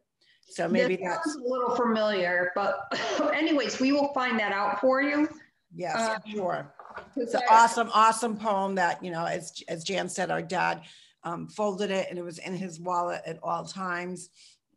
So 0.48 0.68
maybe 0.68 0.96
This 0.96 1.06
that's, 1.08 1.34
a 1.34 1.38
little 1.38 1.74
familiar, 1.74 2.52
but 2.54 2.78
anyways, 3.34 3.80
we 3.80 3.92
will 3.92 4.12
find 4.12 4.38
that 4.38 4.52
out 4.52 4.80
for 4.80 5.02
you. 5.02 5.28
yes, 5.74 5.96
uh, 5.96 6.18
sure. 6.30 6.72
It's 7.16 7.34
an 7.34 7.42
awesome, 7.50 7.90
awesome 7.92 8.36
poem 8.36 8.76
that, 8.76 9.02
you 9.02 9.10
know, 9.10 9.24
as, 9.24 9.52
as 9.66 9.82
Jan 9.82 10.08
said, 10.08 10.30
our 10.30 10.42
dad 10.42 10.82
um, 11.24 11.48
folded 11.48 11.90
it 11.90 12.06
and 12.08 12.18
it 12.18 12.22
was 12.22 12.38
in 12.38 12.54
his 12.54 12.78
wallet 12.78 13.22
at 13.26 13.38
all 13.42 13.64
times. 13.64 14.30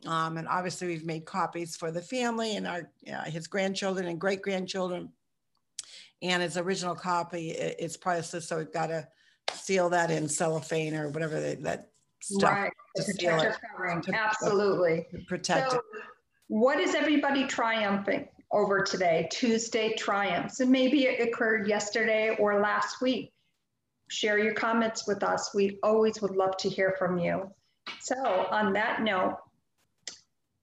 Um, 0.05 0.37
and 0.37 0.47
obviously 0.47 0.87
we've 0.87 1.05
made 1.05 1.25
copies 1.25 1.75
for 1.75 1.91
the 1.91 2.01
family 2.01 2.55
and 2.55 2.65
our, 2.65 2.89
uh, 3.11 3.25
his 3.25 3.47
grandchildren 3.47 4.07
and 4.07 4.19
great 4.19 4.41
grandchildren. 4.41 5.09
And 6.21 6.41
its 6.41 6.57
original 6.57 6.95
copy, 6.95 7.51
it's 7.51 7.95
priceless, 7.95 8.47
so 8.47 8.57
we've 8.57 8.73
got 8.73 8.87
to 8.87 9.07
seal 9.53 9.89
that 9.89 10.09
in 10.09 10.27
cellophane 10.27 10.95
or 10.95 11.09
whatever 11.09 11.39
they- 11.39 11.55
that 11.55 11.91
stuff 12.21 12.51
Right, 12.51 12.73
to 12.95 13.03
seal 13.03 13.39
it, 13.39 13.55
covering, 13.71 14.01
To- 14.01 14.13
absolutely. 14.13 15.05
to 15.11 15.19
protect 15.27 15.71
So 15.71 15.77
it. 15.77 15.83
what 16.47 16.79
is 16.79 16.95
everybody 16.95 17.45
triumphing 17.45 18.27
over 18.51 18.81
today? 18.81 19.27
Tuesday 19.31 19.93
triumphs, 19.93 20.59
and 20.59 20.71
maybe 20.71 21.05
it 21.05 21.19
occurred 21.27 21.67
yesterday 21.67 22.35
or 22.39 22.59
last 22.59 22.99
week. 23.01 23.31
Share 24.09 24.39
your 24.39 24.53
comments 24.55 25.05
with 25.07 25.21
us. 25.21 25.53
We 25.53 25.79
always 25.83 26.19
would 26.21 26.35
love 26.35 26.57
to 26.57 26.69
hear 26.69 26.95
from 26.97 27.19
you. 27.19 27.53
So 27.99 28.15
on 28.49 28.73
that 28.73 29.03
note, 29.03 29.37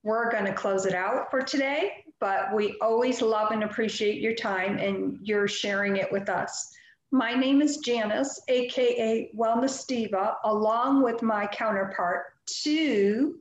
we're 0.03 0.31
going 0.33 0.47
to 0.47 0.53
close 0.55 0.85
it 0.85 0.95
out 0.95 1.31
for 1.31 1.41
today, 1.43 2.04
but 2.25 2.55
we 2.55 2.75
always 2.81 3.21
love 3.21 3.51
and 3.51 3.65
appreciate 3.65 4.19
your 4.19 4.35
time 4.35 4.79
and 4.79 5.19
your 5.21 5.47
sharing 5.47 5.99
it 5.99 6.11
with 6.11 6.31
us. 6.31 6.73
My 7.13 7.35
name 7.35 7.61
is 7.61 7.77
Janice, 7.77 8.41
AKA 8.49 9.31
Wellness 9.39 9.87
Diva, 9.87 10.39
along 10.45 11.03
with 11.03 11.21
my 11.21 11.47
counterpart, 11.47 12.23
two 12.47 13.41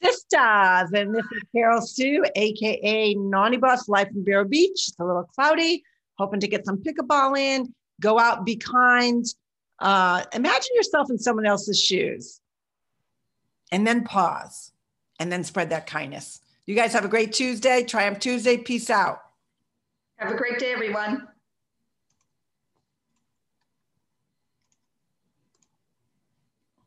sisters. 0.00 0.92
And 0.92 1.12
this 1.12 1.24
is 1.24 1.42
Carol 1.52 1.80
Sue, 1.80 2.24
aka 2.36 3.14
Naughty 3.14 3.56
Boss 3.56 3.88
Life 3.88 4.10
in 4.14 4.24
Vero 4.24 4.44
Beach. 4.44 4.70
It's 4.74 4.94
a 5.00 5.04
little 5.04 5.24
cloudy, 5.24 5.82
hoping 6.16 6.38
to 6.38 6.46
get 6.46 6.64
some 6.64 6.76
pickleball 6.78 7.36
in. 7.36 7.74
Go 8.00 8.20
out, 8.20 8.46
be 8.46 8.54
kind. 8.54 9.26
Uh, 9.80 10.22
imagine 10.32 10.76
yourself 10.76 11.10
in 11.10 11.18
someone 11.18 11.46
else's 11.46 11.80
shoes. 11.80 12.40
And 13.72 13.84
then 13.84 14.04
pause 14.04 14.70
and 15.18 15.32
then 15.32 15.42
spread 15.42 15.70
that 15.70 15.88
kindness. 15.88 16.39
You 16.66 16.74
guys 16.74 16.92
have 16.92 17.04
a 17.04 17.08
great 17.08 17.32
Tuesday. 17.32 17.84
Triumph 17.84 18.18
Tuesday. 18.18 18.56
Peace 18.56 18.90
out. 18.90 19.22
have 20.16 20.32
a 20.32 20.36
great 20.36 20.58
day, 20.58 20.72
everyone. 20.72 21.26